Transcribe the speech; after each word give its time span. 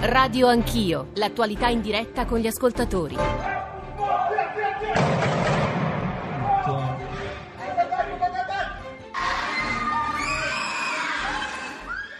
Radio 0.00 0.46
Anch'io, 0.46 1.08
l'attualità 1.14 1.66
in 1.66 1.80
diretta 1.80 2.24
con 2.24 2.38
gli 2.38 2.46
ascoltatori. 2.46 3.16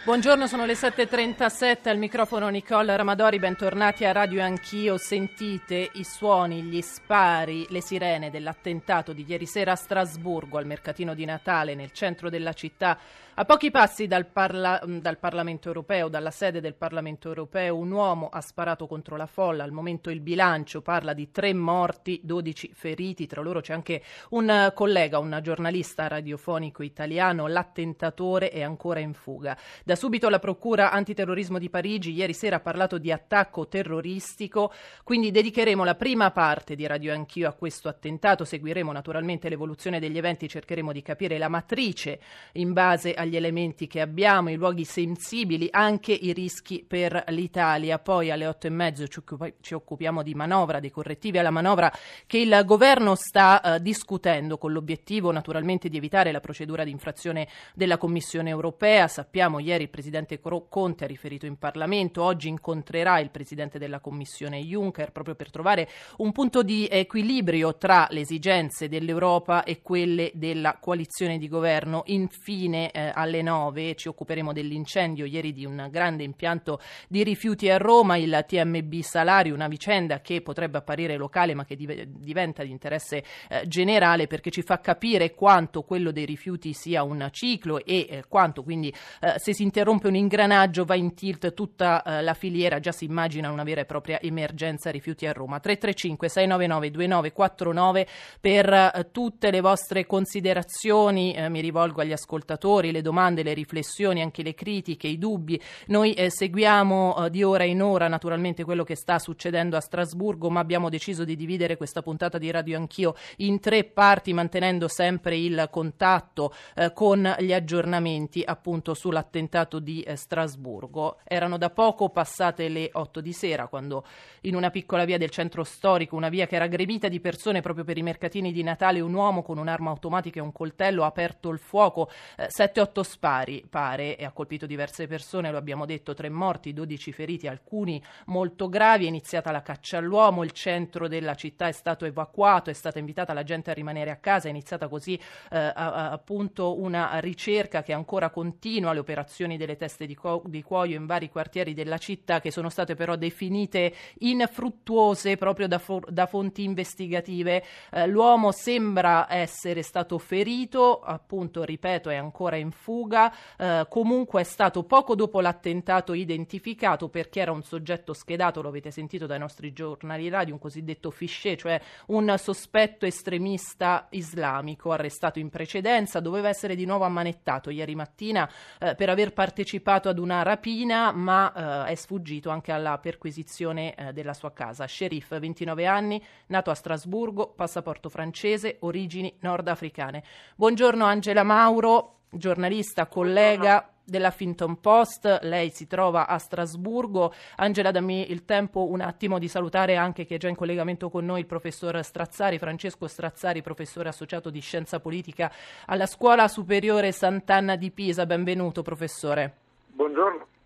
Buongiorno, 0.03 0.47
sono 0.47 0.65
le 0.65 0.73
7.37 0.73 1.87
al 1.87 1.99
microfono 1.99 2.49
Nicole 2.49 2.97
Ramadori, 2.97 3.37
bentornati 3.37 4.05
a 4.05 4.11
Radio 4.11 4.41
Anch'io. 4.41 4.97
Sentite 4.97 5.91
i 5.93 6.03
suoni, 6.03 6.63
gli 6.63 6.81
spari, 6.81 7.67
le 7.69 7.79
sirene 7.79 8.31
dell'attentato 8.31 9.13
di 9.13 9.23
ieri 9.27 9.45
sera 9.45 9.73
a 9.73 9.75
Strasburgo 9.75 10.57
al 10.57 10.65
mercatino 10.65 11.13
di 11.13 11.25
Natale 11.25 11.75
nel 11.75 11.91
centro 11.91 12.29
della 12.29 12.53
città. 12.53 12.97
A 13.39 13.45
pochi 13.45 13.71
passi 13.71 14.05
dal, 14.05 14.25
parla- 14.25 14.81
dal, 14.85 15.17
Parlamento 15.17 15.69
europeo, 15.69 16.09
dalla 16.09 16.29
sede 16.29 16.59
del 16.59 16.75
Parlamento 16.75 17.29
europeo, 17.29 17.77
un 17.77 17.89
uomo 17.89 18.27
ha 18.27 18.41
sparato 18.41 18.85
contro 18.85 19.15
la 19.15 19.27
folla. 19.27 19.63
Al 19.63 19.71
momento 19.71 20.09
il 20.09 20.19
bilancio 20.19 20.81
parla 20.81 21.13
di 21.13 21.31
tre 21.31 21.53
morti, 21.53 22.19
12 22.21 22.71
feriti. 22.73 23.27
Tra 23.27 23.41
loro 23.41 23.61
c'è 23.61 23.71
anche 23.71 24.03
un 24.31 24.73
collega, 24.75 25.19
un 25.19 25.39
giornalista 25.41 26.09
radiofonico 26.09 26.83
italiano. 26.83 27.47
L'attentatore 27.47 28.49
è 28.49 28.61
ancora 28.61 28.99
in 28.99 29.13
fuga. 29.13 29.57
Da 29.85 29.95
subito 29.95 30.27
la 30.27 30.39
Procura 30.39 30.91
Antiterrorismo 30.91 31.59
di 31.59 31.69
Parigi 31.69 32.11
ieri 32.11 32.33
sera 32.33 32.57
ha 32.57 32.59
parlato 32.59 32.97
di 32.97 33.09
attacco 33.09 33.69
terroristico. 33.69 34.73
Quindi 35.05 35.31
dedicheremo 35.31 35.85
la 35.85 35.95
prima 35.95 36.31
parte 36.31 36.75
di 36.75 36.85
Radio 36.85 37.13
Anch'io 37.13 37.47
a 37.47 37.53
questo 37.53 37.87
attentato. 37.87 38.43
Seguiremo 38.43 38.91
naturalmente 38.91 39.47
l'evoluzione 39.47 40.01
degli 40.01 40.17
eventi, 40.17 40.49
cercheremo 40.49 40.91
di 40.91 41.01
capire 41.01 41.37
la 41.37 41.47
matrice 41.47 42.19
in 42.55 42.73
base 42.73 43.13
agli 43.13 43.27
agli 43.29 43.35
elementi 43.35 43.87
che 43.87 44.01
abbiamo, 44.01 44.49
i 44.49 44.55
luoghi 44.55 44.83
sensibili, 44.83 45.67
anche 45.71 46.11
i 46.11 46.33
rischi 46.33 46.83
per 46.85 47.23
l'Italia. 47.27 47.99
Poi 47.99 48.31
alle 48.31 48.47
otto 48.47 48.67
e 48.67 48.71
mezzo 48.71 49.07
ci, 49.07 49.19
occup- 49.19 49.53
ci 49.61 49.75
occupiamo 49.75 50.23
di 50.23 50.33
manovra, 50.33 50.79
dei 50.79 50.89
correttivi 50.89 51.37
alla 51.37 51.51
manovra 51.51 51.93
che 52.25 52.39
il 52.39 52.63
governo 52.65 53.15
sta 53.15 53.61
uh, 53.63 53.79
discutendo 53.79 54.57
con 54.57 54.71
l'obiettivo 54.71 55.31
naturalmente 55.31 55.87
di 55.89 55.97
evitare 55.97 56.31
la 56.31 56.39
procedura 56.39 56.83
di 56.83 56.91
infrazione 56.91 57.47
della 57.75 57.97
Commissione 57.97 58.49
europea. 58.49 59.07
Sappiamo 59.07 59.59
ieri 59.59 59.83
il 59.83 59.89
Presidente 59.89 60.39
Conte 60.39 61.03
ha 61.03 61.07
riferito 61.07 61.45
in 61.45 61.57
Parlamento, 61.57 62.23
oggi 62.23 62.47
incontrerà 62.47 63.19
il 63.19 63.29
Presidente 63.29 63.77
della 63.77 63.99
Commissione 63.99 64.59
Juncker 64.59 65.11
proprio 65.11 65.35
per 65.35 65.51
trovare 65.51 65.87
un 66.17 66.31
punto 66.31 66.63
di 66.63 66.87
equilibrio 66.89 67.77
tra 67.77 68.07
le 68.09 68.21
esigenze 68.21 68.89
dell'Europa 68.89 69.63
e 69.63 69.81
quelle 69.81 70.31
della 70.33 70.77
coalizione 70.79 71.37
di 71.37 71.47
governo. 71.47 72.01
Infine 72.07 72.89
eh, 72.91 73.11
alle 73.19 73.41
9 73.41 73.95
ci 73.95 74.07
occuperemo 74.07 74.53
dell'incendio 74.53 75.25
ieri 75.25 75.53
di 75.53 75.65
un 75.65 75.87
grande 75.91 76.23
impianto 76.23 76.79
di 77.07 77.23
rifiuti 77.23 77.69
a 77.69 77.77
Roma, 77.77 78.17
il 78.17 78.43
TMB 78.47 78.99
Salari, 79.01 79.51
una 79.51 79.67
vicenda 79.67 80.21
che 80.21 80.41
potrebbe 80.41 80.77
apparire 80.77 81.17
locale 81.17 81.53
ma 81.53 81.65
che 81.65 81.75
div- 81.75 82.03
diventa 82.03 82.63
di 82.63 82.71
interesse 82.71 83.23
eh, 83.49 83.67
generale 83.67 84.27
perché 84.27 84.49
ci 84.49 84.61
fa 84.61 84.79
capire 84.79 85.33
quanto 85.33 85.83
quello 85.83 86.11
dei 86.11 86.25
rifiuti 86.25 86.73
sia 86.73 87.03
un 87.03 87.27
ciclo 87.31 87.83
e 87.83 88.07
eh, 88.09 88.23
quanto 88.27 88.63
quindi 88.63 88.93
eh, 89.21 89.33
se 89.37 89.53
si 89.53 89.63
interrompe 89.63 90.07
un 90.07 90.15
ingranaggio 90.15 90.85
va 90.85 90.95
in 90.95 91.13
tilt 91.13 91.53
tutta 91.53 92.03
eh, 92.03 92.21
la 92.21 92.33
filiera, 92.33 92.79
già 92.79 92.91
si 92.91 93.05
immagina 93.05 93.51
una 93.51 93.63
vera 93.63 93.81
e 93.81 93.85
propria 93.85 94.21
emergenza 94.21 94.89
rifiuti 94.89 95.25
a 95.25 95.33
Roma. 95.33 95.59
335 95.59 96.29
699 96.29 96.91
2949 96.91 98.07
per 98.39 98.73
eh, 98.73 99.09
tutte 99.11 99.51
le 99.51 99.61
vostre 99.61 100.05
considerazioni, 100.05 101.33
eh, 101.33 101.49
mi 101.49 101.61
rivolgo 101.61 102.01
agli 102.01 102.11
ascoltatori, 102.11 102.91
le 102.99 103.01
domande, 103.01 103.43
le 103.43 103.53
riflessioni, 103.53 104.21
anche 104.21 104.43
le 104.43 104.53
critiche, 104.53 105.07
i 105.07 105.17
dubbi. 105.17 105.59
Noi 105.87 106.13
eh, 106.13 106.29
seguiamo 106.29 107.25
eh, 107.25 107.29
di 107.29 107.43
ora 107.43 107.63
in 107.63 107.81
ora 107.81 108.07
naturalmente 108.07 108.63
quello 108.63 108.83
che 108.83 108.95
sta 108.95 109.17
succedendo 109.19 109.77
a 109.77 109.81
Strasburgo, 109.81 110.49
ma 110.49 110.59
abbiamo 110.59 110.89
deciso 110.89 111.23
di 111.23 111.35
dividere 111.35 111.77
questa 111.77 112.01
puntata 112.01 112.37
di 112.37 112.51
Radio 112.51 112.77
Anch'io 112.77 113.15
in 113.37 113.59
tre 113.59 113.85
parti, 113.85 114.33
mantenendo 114.33 114.87
sempre 114.87 115.37
il 115.37 115.67
contatto 115.71 116.53
eh, 116.75 116.91
con 116.93 117.35
gli 117.39 117.53
aggiornamenti 117.53 118.43
appunto 118.45 118.93
sull'attentato 118.93 119.79
di 119.79 120.01
eh, 120.01 120.15
Strasburgo. 120.15 121.19
Erano 121.23 121.57
da 121.57 121.69
poco 121.69 122.09
passate 122.09 122.67
le 122.67 122.89
8 122.91 123.21
di 123.21 123.33
sera 123.33 123.67
quando 123.67 124.03
in 124.41 124.55
una 124.55 124.69
piccola 124.69 125.05
via 125.05 125.17
del 125.17 125.29
centro 125.29 125.63
storico, 125.63 126.15
una 126.15 126.29
via 126.29 126.47
che 126.47 126.55
era 126.55 126.67
gremita 126.67 127.07
di 127.07 127.19
persone 127.19 127.61
proprio 127.61 127.83
per 127.83 127.97
i 127.97 128.03
mercatini 128.03 128.51
di 128.51 128.63
Natale, 128.63 128.99
un 128.99 129.13
uomo 129.13 129.41
con 129.41 129.57
un'arma 129.57 129.89
automatica 129.89 130.39
e 130.39 130.43
un 130.43 130.51
coltello 130.51 131.03
ha 131.03 131.07
aperto 131.07 131.49
il 131.49 131.59
fuoco, 131.59 132.09
7-8 132.37 132.88
18 132.89 133.03
spari, 133.03 133.65
pare, 133.69 134.17
e 134.17 134.25
ha 134.25 134.31
colpito 134.31 134.65
diverse 134.65 135.07
persone, 135.07 135.51
lo 135.51 135.57
abbiamo 135.57 135.85
detto, 135.85 136.13
tre 136.13 136.29
morti, 136.29 136.73
12 136.73 137.11
feriti, 137.11 137.47
alcuni 137.47 138.01
molto 138.25 138.67
gravi. 138.67 139.05
È 139.05 139.07
iniziata 139.07 139.51
la 139.51 139.61
caccia 139.61 139.97
all'uomo, 139.97 140.43
il 140.43 140.51
centro 140.51 141.07
della 141.07 141.35
città 141.35 141.67
è 141.67 141.71
stato 141.71 142.05
evacuato, 142.05 142.69
è 142.69 142.73
stata 142.73 142.99
invitata 142.99 143.33
la 143.33 143.43
gente 143.43 143.69
a 143.71 143.73
rimanere 143.73 144.09
a 144.09 144.15
casa, 144.17 144.47
è 144.47 144.49
iniziata 144.49 144.87
così 144.87 145.13
eh, 145.15 145.57
a, 145.57 145.71
a, 145.73 146.11
appunto 146.11 146.79
una 146.79 147.19
ricerca 147.19 147.83
che 147.83 147.93
ancora 147.93 148.29
continua, 148.29 148.93
le 148.93 148.99
operazioni 148.99 149.57
delle 149.57 149.75
teste 149.75 150.05
di, 150.05 150.15
co- 150.15 150.43
di 150.45 150.63
cuoio 150.63 150.97
in 150.97 151.05
vari 151.05 151.29
quartieri 151.29 151.73
della 151.73 151.97
città 151.97 152.39
che 152.39 152.51
sono 152.51 152.69
state 152.69 152.95
però 152.95 153.15
definite 153.15 153.93
infruttuose 154.19 155.37
proprio 155.37 155.67
da, 155.67 155.79
for- 155.79 156.09
da 156.11 156.25
fonti 156.25 156.63
investigative. 156.63 157.63
Eh, 157.91 158.07
l'uomo 158.07 158.51
sembra 158.51 159.31
essere 159.31 159.83
stato 159.83 160.17
ferito, 160.17 160.99
appunto, 160.99 161.63
ripeto, 161.63 162.09
è 162.09 162.15
ancora 162.15 162.55
in 162.55 162.71
fuga 162.79 163.31
eh, 163.57 163.85
comunque 163.89 164.41
è 164.41 164.43
stato 164.45 164.83
poco 164.83 165.13
dopo 165.15 165.41
l'attentato 165.41 166.13
identificato 166.13 167.09
perché 167.09 167.41
era 167.41 167.51
un 167.51 167.61
soggetto 167.61 168.13
schedato, 168.13 168.61
lo 168.61 168.69
avete 168.69 168.89
sentito 168.89 169.25
dai 169.25 169.37
nostri 169.37 169.73
giornali 169.73 170.29
radio, 170.29 170.53
un 170.53 170.59
cosiddetto 170.59 171.11
fiché, 171.11 171.57
cioè 171.57 171.79
un 172.07 172.33
sospetto 172.37 173.05
estremista 173.05 174.07
islamico 174.11 174.91
arrestato 174.91 175.39
in 175.39 175.49
precedenza, 175.49 176.21
doveva 176.21 176.47
essere 176.47 176.75
di 176.75 176.85
nuovo 176.85 177.03
ammanettato 177.03 177.69
ieri 177.69 177.95
mattina 177.95 178.49
eh, 178.79 178.95
per 178.95 179.09
aver 179.09 179.33
partecipato 179.33 180.07
ad 180.07 180.17
una 180.17 180.41
rapina, 180.41 181.11
ma 181.11 181.85
eh, 181.85 181.91
è 181.91 181.95
sfuggito 181.95 182.49
anche 182.49 182.71
alla 182.71 182.97
perquisizione 182.97 183.93
eh, 183.93 184.13
della 184.13 184.33
sua 184.33 184.53
casa. 184.53 184.87
Sheriff, 184.87 185.37
29 185.37 185.85
anni, 185.85 186.23
nato 186.47 186.71
a 186.71 186.75
Strasburgo, 186.75 187.47
passaporto 187.49 188.09
francese, 188.09 188.77
origini 188.81 189.35
nordafricane. 189.41 190.23
Buongiorno 190.55 191.03
Angela 191.03 191.43
Mauro 191.43 192.18
giornalista, 192.29 193.07
collega 193.07 193.89
della 194.03 194.31
Finton 194.31 194.79
Post, 194.79 195.39
lei 195.43 195.69
si 195.69 195.87
trova 195.87 196.27
a 196.27 196.37
Strasburgo. 196.37 197.33
Angela, 197.57 197.91
dammi 197.91 198.31
il 198.31 198.43
tempo 198.43 198.89
un 198.89 199.01
attimo 199.01 199.39
di 199.39 199.47
salutare 199.47 199.95
anche 199.95 200.25
che 200.25 200.35
è 200.35 200.37
già 200.37 200.47
in 200.47 200.55
collegamento 200.55 201.09
con 201.09 201.25
noi 201.25 201.41
il 201.41 201.45
professor 201.45 202.03
Strazzari, 202.03 202.57
Francesco 202.57 203.07
Strazzari, 203.07 203.61
professore 203.61 204.09
associato 204.09 204.49
di 204.49 204.59
scienza 204.59 204.99
politica 204.99 205.51
alla 205.85 206.07
Scuola 206.07 206.47
Superiore 206.47 207.11
Sant'Anna 207.11 207.75
di 207.75 207.91
Pisa. 207.91 208.25
Benvenuto, 208.25 208.81
professore. 208.81 209.53
Buongiorno. 209.87 210.58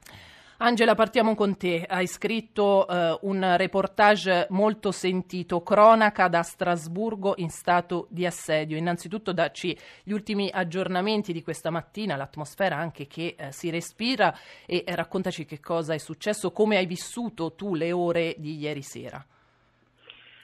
Angela, 0.65 0.95
partiamo 0.95 1.35
con 1.35 1.57
te. 1.57 1.85
Hai 1.85 2.07
scritto 2.07 2.87
eh, 2.87 3.17
un 3.23 3.57
reportage 3.57 4.47
molto 4.51 4.93
sentito, 4.93 5.61
cronaca 5.61 6.29
da 6.29 6.41
Strasburgo 6.41 7.33
in 7.35 7.49
stato 7.49 8.07
di 8.09 8.25
assedio. 8.25 8.77
Innanzitutto 8.77 9.33
dacci 9.33 9.77
gli 10.05 10.13
ultimi 10.13 10.49
aggiornamenti 10.49 11.33
di 11.33 11.43
questa 11.43 11.69
mattina, 11.69 12.15
l'atmosfera 12.15 12.77
anche 12.77 13.07
che 13.07 13.35
eh, 13.37 13.51
si 13.51 13.69
respira 13.69 14.33
e 14.65 14.85
eh, 14.87 14.95
raccontaci 14.95 15.43
che 15.43 15.59
cosa 15.59 15.95
è 15.95 15.97
successo, 15.97 16.53
come 16.53 16.77
hai 16.77 16.85
vissuto 16.85 17.55
tu 17.55 17.75
le 17.75 17.91
ore 17.91 18.35
di 18.37 18.55
ieri 18.57 18.83
sera. 18.83 19.21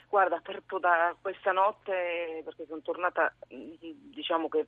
Guarda, 0.09 0.41
parto 0.43 0.79
da 0.79 1.15
questa 1.21 1.53
notte 1.53 2.41
perché 2.43 2.65
sono 2.67 2.81
tornata, 2.81 3.33
diciamo 3.47 4.49
che 4.49 4.65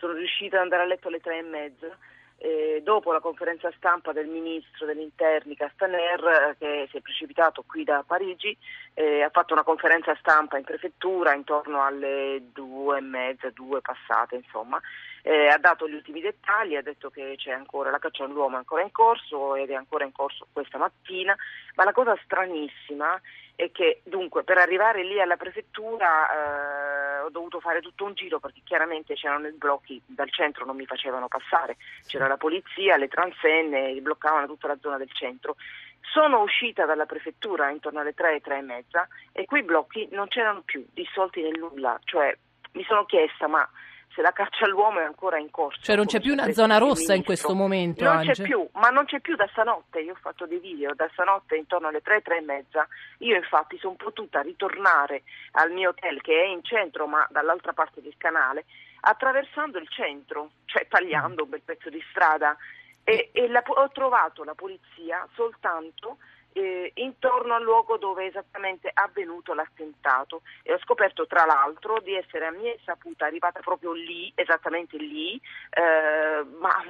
sono 0.00 0.14
riuscita 0.14 0.56
ad 0.56 0.62
andare 0.62 0.82
a 0.82 0.86
letto 0.86 1.06
alle 1.06 1.20
tre 1.20 1.38
e 1.38 1.42
mezza 1.42 1.96
eh, 2.42 2.80
dopo 2.82 3.12
la 3.12 3.20
conferenza 3.20 3.70
stampa 3.76 4.12
del 4.12 4.26
ministro 4.26 4.86
degli 4.86 5.00
interni 5.00 5.54
Castaner 5.54 6.24
eh, 6.24 6.56
che 6.58 6.88
si 6.90 6.96
è 6.96 7.00
precipitato 7.02 7.62
qui 7.66 7.84
da 7.84 8.02
Parigi, 8.06 8.56
eh, 8.94 9.22
ha 9.22 9.28
fatto 9.28 9.52
una 9.52 9.62
conferenza 9.62 10.16
stampa 10.18 10.56
in 10.56 10.64
prefettura 10.64 11.34
intorno 11.34 11.84
alle 11.84 12.40
due 12.50 12.96
e 12.96 13.02
mezza, 13.02 13.50
due 13.50 13.82
passate 13.82 14.36
insomma, 14.36 14.80
eh, 15.22 15.48
ha 15.48 15.58
dato 15.58 15.86
gli 15.86 15.92
ultimi 15.92 16.22
dettagli, 16.22 16.76
ha 16.76 16.82
detto 16.82 17.10
che 17.10 17.34
c'è 17.36 17.50
ancora 17.50 17.90
la 17.90 17.98
caccia 17.98 18.24
all'uomo 18.24 18.54
è 18.54 18.58
ancora 18.58 18.82
in 18.82 18.90
corso 18.90 19.54
ed 19.54 19.68
è 19.68 19.74
ancora 19.74 20.04
in 20.04 20.12
corso 20.12 20.46
questa 20.50 20.78
mattina, 20.78 21.36
ma 21.74 21.84
la 21.84 21.92
cosa 21.92 22.18
stranissima 22.24 23.20
è 23.60 23.70
che 23.72 24.00
dunque 24.04 24.42
per 24.42 24.56
arrivare 24.56 25.04
lì 25.04 25.20
alla 25.20 25.36
prefettura 25.36 27.18
eh, 27.18 27.20
ho 27.20 27.28
dovuto 27.28 27.60
fare 27.60 27.82
tutto 27.82 28.04
un 28.04 28.14
giro 28.14 28.40
perché 28.40 28.62
chiaramente 28.64 29.12
c'erano 29.12 29.48
i 29.48 29.52
blocchi 29.52 30.00
dal 30.06 30.30
centro 30.30 30.64
non 30.64 30.76
mi 30.76 30.86
facevano 30.86 31.28
passare, 31.28 31.76
c'era 32.06 32.26
la 32.26 32.38
polizia, 32.38 32.96
le 32.96 33.08
transenne, 33.08 34.00
bloccavano 34.00 34.46
tutta 34.46 34.68
la 34.68 34.78
zona 34.80 34.96
del 34.96 35.12
centro. 35.12 35.56
Sono 36.00 36.40
uscita 36.40 36.86
dalla 36.86 37.04
prefettura 37.04 37.68
intorno 37.68 38.00
alle 38.00 38.14
3, 38.14 38.40
3 38.40 38.56
e 38.56 38.62
mezza 38.62 39.06
e 39.32 39.44
quei 39.44 39.62
blocchi 39.62 40.08
non 40.12 40.28
c'erano 40.28 40.62
più, 40.62 40.86
dissolti 40.94 41.42
nel 41.42 41.58
nulla, 41.58 42.00
cioè 42.04 42.34
mi 42.72 42.84
sono 42.84 43.04
chiesta 43.04 43.46
ma 43.46 43.68
se 44.12 44.22
la 44.22 44.32
caccia 44.32 44.64
all'uomo 44.64 45.00
è 45.00 45.04
ancora 45.04 45.38
in 45.38 45.50
corso. 45.50 45.80
Cioè 45.82 45.96
non 45.96 46.06
c'è 46.06 46.20
più 46.20 46.32
una 46.32 46.50
zona 46.52 46.78
rossa 46.78 47.14
in 47.14 47.24
questo 47.24 47.54
momento, 47.54 48.04
Non 48.04 48.18
Ange. 48.18 48.32
c'è 48.32 48.42
più, 48.42 48.68
ma 48.74 48.88
non 48.88 49.04
c'è 49.04 49.20
più 49.20 49.36
da 49.36 49.48
stanotte, 49.52 50.00
io 50.00 50.12
ho 50.12 50.18
fatto 50.20 50.46
dei 50.46 50.58
video, 50.58 50.94
da 50.94 51.08
stanotte 51.12 51.56
intorno 51.56 51.88
alle 51.88 52.00
3, 52.00 52.22
3 52.22 52.38
e 52.38 52.40
mezza, 52.40 52.86
io 53.18 53.36
infatti 53.36 53.78
sono 53.78 53.94
potuta 53.94 54.40
ritornare 54.40 55.22
al 55.52 55.70
mio 55.70 55.90
hotel 55.90 56.20
che 56.20 56.42
è 56.42 56.46
in 56.46 56.62
centro 56.64 57.06
ma 57.06 57.26
dall'altra 57.30 57.72
parte 57.72 58.02
del 58.02 58.14
canale, 58.16 58.64
attraversando 59.00 59.78
il 59.78 59.88
centro, 59.88 60.50
cioè 60.66 60.86
tagliando 60.88 61.44
un 61.44 61.48
bel 61.50 61.62
pezzo 61.64 61.88
di 61.88 62.02
strada 62.10 62.56
e, 63.04 63.30
e 63.32 63.48
la, 63.48 63.62
ho 63.64 63.90
trovato 63.90 64.44
la 64.44 64.54
polizia 64.54 65.26
soltanto 65.34 66.18
eh, 66.52 66.90
intorno 66.94 67.54
al 67.54 67.62
luogo 67.62 67.96
dove 67.96 68.24
è 68.24 68.28
esattamente 68.28 68.90
avvenuto 68.92 69.54
l'attentato. 69.54 70.42
E 70.62 70.72
ho 70.72 70.78
scoperto 70.78 71.26
tra 71.26 71.44
l'altro 71.44 72.00
di 72.00 72.14
essere 72.14 72.46
a 72.46 72.50
mia 72.50 72.74
saputa 72.84 73.26
arrivata 73.26 73.60
proprio 73.60 73.92
lì, 73.92 74.32
esattamente 74.34 74.96
lì, 74.96 75.40
eh, 75.70 76.44
ma 76.58 76.84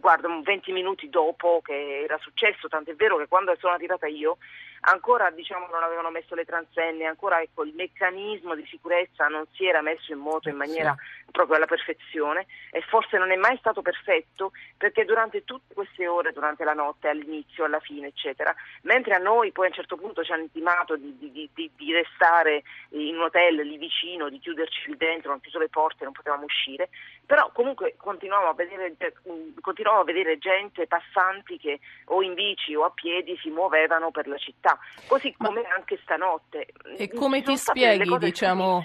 guarda 0.00 0.28
20 0.42 0.72
minuti 0.72 1.08
dopo 1.08 1.60
che 1.62 2.02
era 2.02 2.18
successo, 2.18 2.68
tant'è 2.68 2.94
vero 2.94 3.16
che 3.16 3.28
quando 3.28 3.54
sono 3.58 3.72
arrivata 3.72 4.06
io 4.06 4.38
ancora 4.82 5.30
diciamo, 5.30 5.68
non 5.70 5.82
avevano 5.82 6.10
messo 6.10 6.34
le 6.34 6.44
transenne, 6.44 7.04
ancora 7.04 7.40
ecco, 7.40 7.64
il 7.64 7.74
meccanismo 7.74 8.54
di 8.54 8.66
sicurezza 8.66 9.26
non 9.26 9.44
si 9.52 9.66
era 9.66 9.80
messo 9.80 10.12
in 10.12 10.18
moto 10.18 10.48
in 10.48 10.56
maniera 10.56 10.94
sì. 10.98 11.30
proprio 11.30 11.56
alla 11.56 11.66
perfezione 11.66 12.46
e 12.70 12.80
forse 12.82 13.18
non 13.18 13.30
è 13.30 13.36
mai 13.36 13.56
stato 13.58 13.82
perfetto 13.82 14.52
perché 14.76 15.04
durante 15.04 15.44
tutte 15.44 15.74
queste 15.74 16.06
ore, 16.06 16.32
durante 16.32 16.64
la 16.64 16.72
notte, 16.72 17.08
all'inizio, 17.08 17.64
alla 17.64 17.80
fine, 17.80 18.08
eccetera, 18.08 18.54
mentre 18.82 19.14
a 19.14 19.18
noi 19.18 19.52
poi 19.52 19.66
a 19.66 19.68
un 19.68 19.74
certo 19.74 19.96
punto 19.96 20.24
ci 20.24 20.32
hanno 20.32 20.42
intimato 20.42 20.96
di, 20.96 21.16
di, 21.18 21.48
di, 21.52 21.70
di 21.76 21.92
restare 21.92 22.62
in 22.90 23.16
un 23.16 23.22
hotel 23.22 23.56
lì 23.56 23.76
vicino, 23.76 24.28
di 24.28 24.38
chiuderci 24.38 24.88
lì 24.88 24.96
dentro, 24.96 25.30
hanno 25.30 25.40
chiuso 25.40 25.58
le 25.58 25.68
porte, 25.68 26.04
non 26.04 26.12
potevamo 26.12 26.44
uscire, 26.44 26.88
però 27.26 27.50
comunque 27.52 27.94
continuavamo 27.96 28.50
a 28.50 28.54
vedere, 28.54 28.94
continuavamo 29.60 30.02
a 30.02 30.06
vedere 30.06 30.38
gente, 30.38 30.86
passanti 30.86 31.58
che 31.58 31.80
o 32.06 32.22
in 32.22 32.34
bici 32.34 32.74
o 32.74 32.84
a 32.84 32.90
piedi 32.90 33.38
si 33.40 33.50
muovevano 33.50 34.10
per 34.10 34.26
la 34.26 34.36
città 34.36 34.78
così 35.06 35.34
come 35.36 35.62
Ma... 35.62 35.74
anche 35.76 35.98
stanotte. 36.02 36.68
E 36.96 37.08
come 37.08 37.42
ti 37.42 37.56
spieghi, 37.56 38.18
diciamo, 38.18 38.84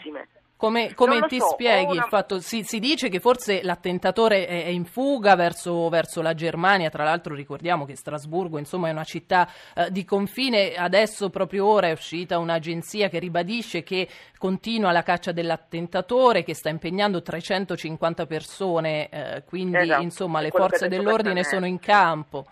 come, 0.57 0.95
come 0.95 1.21
ti 1.27 1.39
so, 1.39 1.49
spieghi 1.49 1.91
una... 1.91 2.03
il 2.03 2.07
fatto? 2.09 2.39
Si, 2.39 2.63
si, 2.63 2.79
dice 2.79 3.09
che 3.09 3.19
forse 3.19 3.61
l'attentatore 3.61 4.47
è, 4.47 4.63
è 4.65 4.69
in 4.69 4.85
fuga 4.85 5.35
verso, 5.35 5.87
verso, 5.87 6.23
la 6.23 6.33
Germania, 6.33 6.89
tra 6.89 7.03
l'altro 7.03 7.35
ricordiamo 7.35 7.85
che 7.85 7.95
Strasburgo 7.95 8.57
insomma, 8.57 8.89
è 8.89 8.91
una 8.91 9.03
città 9.03 9.47
eh, 9.75 9.91
di 9.91 10.03
confine, 10.03 10.73
adesso 10.73 11.29
proprio 11.29 11.67
ora 11.67 11.87
è 11.87 11.91
uscita 11.91 12.39
un'agenzia 12.39 13.07
che 13.07 13.19
ribadisce 13.19 13.83
che 13.83 14.09
continua 14.37 14.91
la 14.91 15.03
caccia 15.03 15.31
dell'attentatore, 15.31 16.43
che 16.43 16.55
sta 16.55 16.69
impegnando 16.69 17.21
350 17.21 18.25
persone, 18.25 19.09
eh, 19.09 19.43
quindi 19.45 19.77
esatto, 19.77 20.01
insomma 20.01 20.41
le 20.41 20.49
forze 20.49 20.87
dell'ordine 20.87 21.43
sono 21.43 21.67
in 21.67 21.79
campo. 21.79 22.47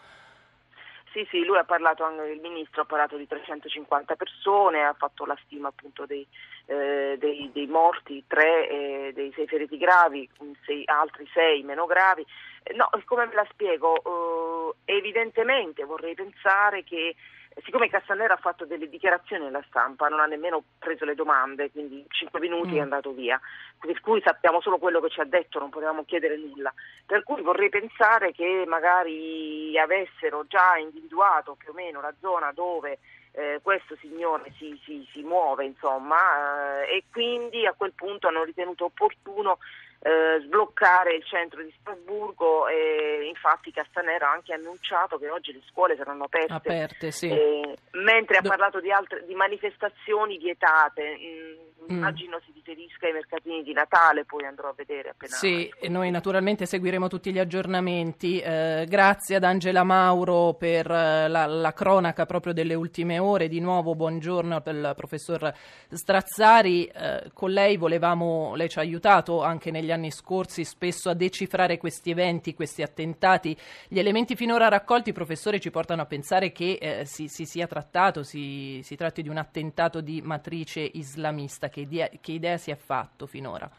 Sì, 1.16 1.26
sì, 1.32 1.46
lui 1.46 1.58
ha 1.58 1.64
parlato, 1.64 2.04
anche 2.04 2.24
il 2.26 2.42
ministro 2.42 2.82
ha 2.82 2.86
parlato 2.86 3.16
di 3.16 3.26
350 3.26 4.16
persone, 4.16 4.84
ha 4.84 4.94
fatto 4.98 5.26
la 5.26 5.38
stima 5.46 5.70
appunto 5.70 6.06
dei, 6.06 6.28
eh, 6.66 7.16
dei, 7.20 7.50
dei 7.54 7.68
morti, 7.68 8.24
tre, 8.28 8.68
eh, 8.70 9.12
dei 9.14 9.32
sei 9.36 9.48
feriti 9.48 9.78
gravi, 9.78 10.30
sei, 10.66 10.84
altri 10.86 11.28
sei 11.34 11.64
meno 11.64 11.86
gravi. 11.86 12.26
Eh, 12.64 12.74
no, 12.74 12.90
come 13.06 13.26
me 13.26 13.34
la 13.34 13.48
spiego? 13.52 14.74
Eh, 14.86 14.94
evidentemente 14.98 15.84
vorrei 15.84 16.16
pensare 16.16 16.84
che 16.84 17.16
siccome 17.64 17.90
Castanera 17.90 18.34
ha 18.34 18.38
fatto 18.38 18.66
delle 18.66 18.90
dichiarazioni 18.90 19.46
alla 19.46 19.64
stampa, 19.68 20.08
non 20.08 20.20
ha 20.20 20.26
nemmeno 20.26 20.64
preso 20.78 21.06
le 21.06 21.16
domande, 21.16 21.72
quindi 21.72 22.00
in 22.00 22.06
cinque 22.10 22.40
minuti 22.40 22.74
mm. 22.74 22.78
è 22.78 22.80
andato 22.80 23.14
via, 23.14 23.40
per 23.80 24.00
cui 24.02 24.22
sappiamo 24.24 24.60
solo 24.62 24.78
quello 24.78 25.00
che 25.00 25.10
ci 25.10 25.22
ha 25.22 25.26
detto, 25.26 25.60
non 25.60 25.70
potevamo 25.70 26.04
chiedere 26.04 26.38
nulla. 26.38 26.74
Per 27.06 27.24
cui 27.24 27.42
vorrei 27.42 27.70
pensare 27.70 28.34
che 28.34 28.66
magari 28.68 29.78
avessero 29.78 30.46
già 30.48 30.76
individuato 30.78 31.56
più 31.56 31.70
o 31.72 31.74
meno 31.74 32.02
la 32.02 32.14
zona 32.20 32.52
dove 32.52 33.00
eh, 33.36 33.60
questo 33.62 33.98
signore 34.00 34.54
si, 34.58 34.80
si, 34.86 35.08
si 35.12 35.22
muove, 35.22 35.66
insomma, 35.66 36.82
eh, 36.84 36.98
e 36.98 37.04
quindi 37.12 37.66
a 37.66 37.74
quel 37.74 37.92
punto 37.94 38.28
hanno 38.28 38.44
ritenuto 38.44 38.86
opportuno 38.86 39.58
eh, 40.06 40.40
sbloccare 40.46 41.16
il 41.16 41.26
centro 41.26 41.64
di 41.64 41.74
Strasburgo 41.80 42.68
e 42.68 43.26
infatti 43.28 43.72
Castanera 43.72 44.30
ha 44.30 44.34
anche 44.34 44.54
annunciato 44.54 45.18
che 45.18 45.32
oggi 45.32 45.52
le 45.52 45.64
scuole 45.68 45.96
saranno 45.96 46.26
aperte, 46.26 46.54
aperte 46.54 47.12
sì. 47.12 47.28
eh, 47.28 47.76
mentre 47.94 48.40
Do- 48.40 48.48
ha 48.48 48.52
parlato 48.52 48.80
di, 48.80 48.92
altre, 48.92 49.26
di 49.26 49.34
manifestazioni 49.34 50.38
vietate. 50.38 51.18
Mm, 51.20 51.66
Mm. 51.92 51.98
Immagino 51.98 52.40
si 52.44 52.52
riferisca 52.54 53.06
ai 53.06 53.14
mercatini 53.14 53.62
di 53.62 53.72
Natale, 53.72 54.26
poi 54.26 54.44
andrò 54.46 54.70
a 54.70 54.74
vedere 54.76 55.10
appena. 55.10 55.36
Sì, 55.36 55.72
e 55.80 55.88
noi 55.88 56.10
naturalmente 56.10 56.66
seguiremo 56.66 57.08
tutti 57.08 57.32
gli 57.32 57.38
aggiornamenti. 57.38 58.40
Eh, 58.40 58.86
grazie 58.88 59.36
ad 59.36 59.44
Angela 59.44 59.84
Mauro 59.84 60.54
per 60.54 60.90
eh, 60.90 61.28
la, 61.28 61.46
la, 61.46 61.74
cronaca 61.74 62.26
proprio 62.26 62.54
delle 62.54 62.74
ultime 62.74 63.20
ore. 63.20 63.48
Di 63.48 63.60
nuovo 63.60 63.94
buongiorno 63.94 64.62
al 64.64 64.94
professor 64.96 65.54
Strazzari. 65.90 66.86
Eh, 66.86 67.30
con 67.34 67.52
lei 67.52 67.78
volevamo, 67.78 68.56
lei 68.56 68.70
ci 68.70 68.80
ha 68.80 68.82
aiutato 68.82 69.44
anche 69.44 69.70
negli 69.70 69.92
anni 69.96 70.12
scorsi 70.12 70.64
spesso 70.64 71.10
a 71.10 71.14
decifrare 71.14 71.78
questi 71.78 72.12
eventi, 72.12 72.54
questi 72.54 72.84
attentati. 72.84 73.58
Gli 73.88 73.98
elementi 73.98 74.36
finora 74.36 74.68
raccolti, 74.68 75.12
professore, 75.12 75.60
ci 75.60 75.72
portano 75.72 76.04
a 76.04 76.06
pensare 76.06 76.52
che 76.52 76.78
eh, 76.80 77.06
si, 77.06 77.28
si, 77.28 77.46
sia 77.46 77.66
trattato, 77.66 78.22
si, 78.24 78.82
si 78.84 78.96
tratti 78.96 79.24
di 79.24 79.30
un 79.30 79.38
attentato 79.38 80.02
di 80.02 80.22
matrice 80.22 80.82
islamista 80.82 81.70
che 81.70 81.80
idea, 81.82 82.10
che 82.22 82.32
idea 82.32 82.58
si 82.58 82.70
è 82.70 82.76
fatto 82.76 83.26
finora? 83.26 83.70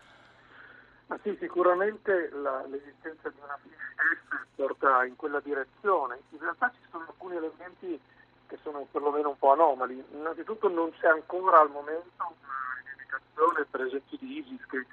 Ma 1.07 1.19
sì, 1.23 1.37
sicuramente 1.39 2.31
la, 2.33 2.67
l'esistenza 2.67 3.29
di 3.29 3.39
una 3.41 3.57
FIS 3.63 3.77
porta 4.57 5.05
in 5.05 5.15
quella 5.15 5.41
direzione. 5.41 6.19
In 6.31 6.39
realtà 6.41 6.73
ci 6.75 6.81
sono 6.91 7.05
alcuni 7.07 7.37
elementi 7.37 8.01
che 8.47 8.59
sono 8.63 8.87
perlomeno 8.91 9.31
un 9.31 9.39
po' 9.39 9.53
anomali. 9.53 10.03
Innanzitutto 10.13 10.69
non 10.69 10.91
c'è 10.99 11.09
ancora 11.09 11.61
al 11.61 11.71
momento 11.71 12.11
una 12.19 12.81
rivendicazione, 12.83 13.67
per 13.71 13.81
esempio, 13.83 14.17
di 14.19 14.39
ISIS, 14.39 14.67
che 14.67 14.87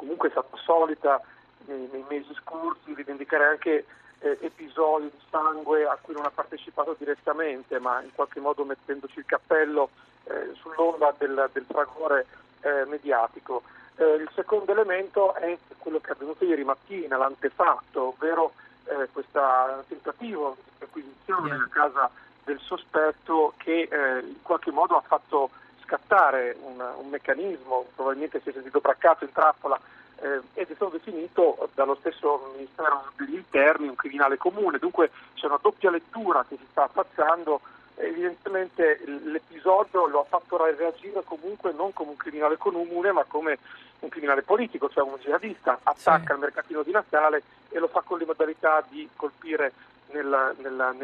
comunque 0.00 0.28
è 0.28 0.30
stata 0.30 0.56
solita 0.56 1.20
nei, 1.66 1.86
nei 1.92 2.04
mesi 2.08 2.32
scorsi 2.40 2.94
rivendicare 2.94 3.44
anche 3.44 3.84
eh, 4.20 4.38
episodi 4.40 5.10
di 5.10 5.20
sangue 5.30 5.84
a 5.84 5.98
cui 6.00 6.14
non 6.14 6.24
ha 6.24 6.30
partecipato 6.30 6.96
direttamente, 6.98 7.78
ma 7.78 8.00
in 8.00 8.10
qualche 8.14 8.40
modo 8.40 8.64
mettendoci 8.64 9.18
il 9.18 9.26
cappello 9.26 9.90
eh, 10.24 10.52
sull'onda 10.54 11.14
del, 11.18 11.50
del 11.52 11.66
fragore 11.68 12.26
eh, 12.62 12.86
mediatico. 12.86 13.62
Eh, 13.96 14.14
il 14.14 14.30
secondo 14.34 14.72
elemento 14.72 15.34
è 15.34 15.58
quello 15.76 16.00
che 16.00 16.08
è 16.08 16.12
avvenuto 16.12 16.46
ieri 16.46 16.64
mattina, 16.64 17.18
l'antefatto, 17.18 18.14
ovvero 18.16 18.52
eh, 18.86 19.06
questo 19.12 19.84
tentativo 19.86 20.56
di 20.78 20.84
acquisizione 20.84 21.52
a 21.52 21.68
casa 21.70 22.10
del 22.44 22.58
sospetto 22.58 23.52
che 23.58 23.82
eh, 23.90 24.20
in 24.20 24.40
qualche 24.40 24.70
modo 24.70 24.96
ha 24.96 25.02
fatto 25.02 25.50
scattare 25.82 26.56
un, 26.62 26.82
un 26.96 27.08
meccanismo, 27.10 27.84
probabilmente 27.94 28.40
si 28.40 28.48
è 28.48 28.52
sentito 28.52 28.80
braccato 28.80 29.24
in 29.24 29.32
trappola 29.32 29.78
eh, 30.20 30.40
ed 30.54 30.70
è 30.70 30.74
stato 30.74 30.90
definito 30.92 31.68
dallo 31.74 31.96
stesso 32.00 32.52
Ministero 32.54 33.10
degli 33.16 33.34
Interni 33.34 33.88
un 33.88 33.94
criminale 33.94 34.36
comune, 34.36 34.78
dunque 34.78 35.10
c'è 35.34 35.46
una 35.46 35.58
doppia 35.60 35.90
lettura 35.90 36.44
che 36.48 36.56
si 36.56 36.66
sta 36.70 36.84
affacciando 36.84 37.60
evidentemente 37.96 39.00
l'episodio 39.04 40.06
lo 40.06 40.20
ha 40.20 40.24
fatto 40.24 40.56
reagire 40.56 41.22
comunque 41.24 41.72
non 41.72 41.92
come 41.92 42.10
un 42.10 42.16
criminale 42.16 42.56
comune 42.56 43.12
ma 43.12 43.24
come 43.24 43.58
un 44.00 44.08
criminale 44.08 44.42
politico, 44.42 44.88
cioè 44.88 45.04
un 45.04 45.18
jihadista, 45.20 45.80
attacca 45.82 46.26
sì. 46.26 46.32
il 46.32 46.38
mercatino 46.38 46.82
di 46.82 46.90
Natale 46.90 47.42
e 47.68 47.78
lo 47.78 47.88
fa 47.88 48.00
con 48.00 48.18
le 48.18 48.24
modalità 48.24 48.82
di 48.88 49.08
colpire 49.14 49.72
nella, 50.12 50.54
nella, 50.58 50.94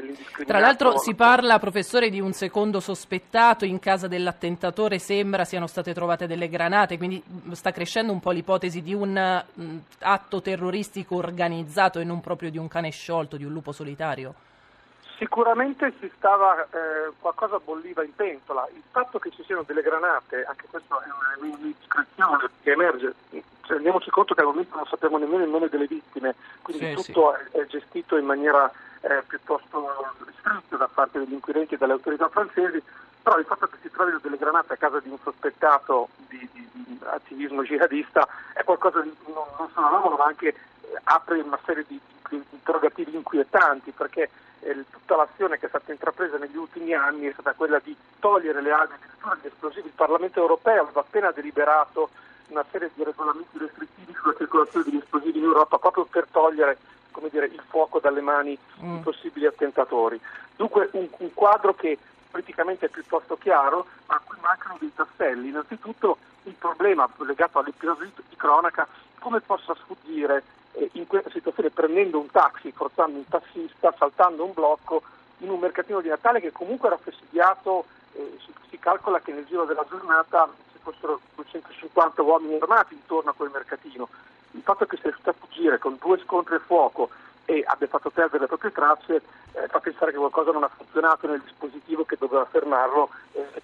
Tra 0.46 0.58
l'altro 0.58 0.98
si 0.98 1.14
parla, 1.14 1.58
professore, 1.58 2.10
di 2.10 2.20
un 2.20 2.32
secondo 2.32 2.80
sospettato, 2.80 3.64
in 3.64 3.78
casa 3.78 4.08
dell'attentatore 4.08 4.98
sembra 4.98 5.44
siano 5.44 5.66
state 5.66 5.94
trovate 5.94 6.26
delle 6.26 6.48
granate, 6.48 6.96
quindi 6.96 7.22
sta 7.52 7.72
crescendo 7.72 8.12
un 8.12 8.20
po' 8.20 8.30
l'ipotesi 8.30 8.82
di 8.82 8.94
un 8.94 9.44
mh, 9.52 9.76
atto 10.00 10.40
terroristico 10.40 11.16
organizzato 11.16 11.98
e 11.98 12.04
non 12.04 12.20
proprio 12.20 12.50
di 12.50 12.58
un 12.58 12.68
cane 12.68 12.90
sciolto, 12.90 13.36
di 13.36 13.44
un 13.44 13.52
lupo 13.52 13.72
solitario. 13.72 14.34
Sicuramente 15.18 15.94
si 15.98 16.10
stava, 16.14 16.62
eh, 16.64 17.10
qualcosa 17.18 17.58
bolliva 17.58 18.04
in 18.04 18.14
pentola. 18.14 18.68
Il 18.75 18.82
fatto 18.90 19.18
che 19.18 19.30
ci 19.30 19.42
siano 19.44 19.62
delle 19.62 19.80
granate, 19.80 20.44
anche 20.44 20.66
questo 20.68 21.00
è 21.00 21.06
indiscrezione 21.42 22.50
che 22.62 22.72
emerge, 22.72 23.14
cioè, 23.30 23.42
rendiamoci 23.75 24.10
conto 24.10 24.34
che 24.34 24.40
al 24.40 24.46
momento 24.46 24.76
non 24.76 24.86
sappiamo 24.86 25.18
nemmeno 25.18 25.44
il 25.44 25.50
nome 25.50 25.68
delle 25.68 25.86
vittime, 25.86 26.34
quindi 26.62 26.86
sì, 26.86 26.94
tutto 26.94 27.36
sì. 27.50 27.58
È, 27.58 27.66
gestito 27.66 28.16
in 28.16 28.25
maniera 28.25 28.70
eh, 29.06 29.22
piuttosto 29.26 30.14
ristretta 30.25 30.76
da 30.76 30.88
parte 30.92 31.20
degli 31.20 31.32
inquirenti 31.32 31.75
e 31.75 31.78
dalle 31.78 31.92
autorità 31.92 32.28
francesi, 32.28 32.82
però 33.22 33.38
il 33.38 33.44
fatto 33.44 33.68
che 33.68 33.76
si 33.80 33.90
trovino 33.90 34.18
delle 34.20 34.36
granate 34.36 34.72
a 34.72 34.76
casa 34.76 35.00
di 35.00 35.08
un 35.08 35.18
sospettato 35.22 36.08
di, 36.28 36.48
di, 36.52 36.68
di 36.72 36.98
attivismo 37.04 37.62
jihadista 37.62 38.26
è 38.52 38.64
qualcosa 38.64 39.00
di 39.00 39.14
non, 39.26 39.44
non 39.58 39.68
solo 39.72 39.86
anomalo 39.86 40.16
ma 40.16 40.25
anche 40.25 40.48
eh, 40.48 40.54
apre 41.04 41.40
una 41.40 41.58
serie 41.64 41.84
di, 41.86 42.00
di 42.28 42.42
interrogativi 42.50 43.14
inquietanti 43.14 43.92
perché 43.92 44.30
eh, 44.60 44.84
tutta 44.90 45.16
l'azione 45.16 45.58
che 45.58 45.66
è 45.66 45.68
stata 45.68 45.92
intrapresa 45.92 46.36
negli 46.36 46.56
ultimi 46.56 46.92
anni 46.94 47.26
è 47.26 47.32
stata 47.32 47.52
quella 47.52 47.80
di 47.82 47.96
togliere 48.18 48.60
le 48.60 48.72
armi 48.72 48.94
addirittura 48.94 49.38
gli 49.40 49.46
esplosivi. 49.46 49.86
Il 49.86 49.94
Parlamento 49.94 50.40
europeo 50.40 50.82
aveva 50.82 51.00
appena 51.00 51.30
deliberato 51.30 52.10
una 52.48 52.64
serie 52.70 52.90
di 52.94 53.02
regolamenti 53.02 53.58
restrittivi 53.58 54.14
sulla 54.14 54.34
circolazione 54.36 54.84
degli 54.84 54.98
esplosivi 54.98 55.38
in 55.38 55.44
Europa 55.44 55.78
proprio 55.78 56.04
per 56.04 56.26
togliere 56.30 56.78
dire, 57.30 57.46
il 57.46 57.62
fuoco 57.68 57.99
dalle 57.99 58.20
mani 58.20 58.58
mm. 58.82 58.96
di 58.96 59.00
possibili 59.02 59.46
attentatori. 59.46 60.20
Dunque 60.56 60.88
un, 60.92 61.08
un 61.18 61.35
quadro 61.35 61.75
che 61.75 61.99
politicamente 62.30 62.87
è 62.87 62.88
piuttosto 62.90 63.37
chiaro, 63.37 63.87
ma 64.06 64.16
a 64.16 64.20
cui 64.25 64.37
mancano 64.40 64.76
dei 64.78 64.92
tasselli. 64.94 65.49
Innanzitutto 65.49 66.18
il 66.44 66.54
problema 66.54 67.08
legato 67.18 67.58
all'episodio 67.58 68.11
di 68.28 68.37
cronaca, 68.37 68.87
come 69.18 69.40
possa 69.40 69.75
sfuggire 69.75 70.42
eh, 70.73 70.90
in 70.92 71.06
questa 71.06 71.30
situazione 71.30 71.70
prendendo 71.70 72.18
un 72.18 72.30
taxi, 72.30 72.73
forzando 72.73 73.18
un 73.18 73.26
tassista, 73.26 73.94
saltando 73.96 74.44
un 74.44 74.52
blocco 74.52 75.02
in 75.38 75.50
un 75.50 75.58
mercatino 75.58 76.00
di 76.00 76.08
Natale 76.08 76.40
che 76.40 76.52
comunque 76.52 76.88
era 76.88 76.99
presidiato, 76.99 77.87
eh, 78.12 78.38
si, 78.44 78.52
si, 78.70 78.78
calcola 78.78 79.20
che 79.20 79.32
nel 79.32 79.46
giro 79.46 79.64
della 79.64 79.85
giornata 79.88 80.49
ci 80.73 80.78
fossero 80.80 81.20
250 81.35 82.23
uomini 82.23 82.56
armati 82.56 82.94
intorno 82.94 83.30
a 83.30 83.35
quel 83.35 83.50
mercatino. 83.50 84.08
Il 84.52 84.62
fatto 84.62 84.87
che 84.87 84.96
sia 84.96 85.11
riuscito 85.11 85.30
fuggire 85.66 85.78
con 85.78 85.99
due 86.00 86.18
scontri 86.25 86.54
a 86.54 86.61
fuoco 86.61 87.11
e 87.44 87.64
abbia 87.66 87.87
fatto 87.87 88.11
perdere 88.11 88.40
le 88.40 88.46
proprie 88.46 88.73
tracce 88.73 89.23
eh, 89.52 89.66
fa 89.68 89.80
pensare 89.80 90.12
che 90.12 90.18
qualcosa 90.18 90.52
non 90.52 90.64
ha 90.64 90.70
funzionato 90.75 91.26
nel 91.26 91.40
dispositivo 91.40 92.04
che 92.04 92.16
doveva 92.18 92.44
fermarlo 92.44 93.11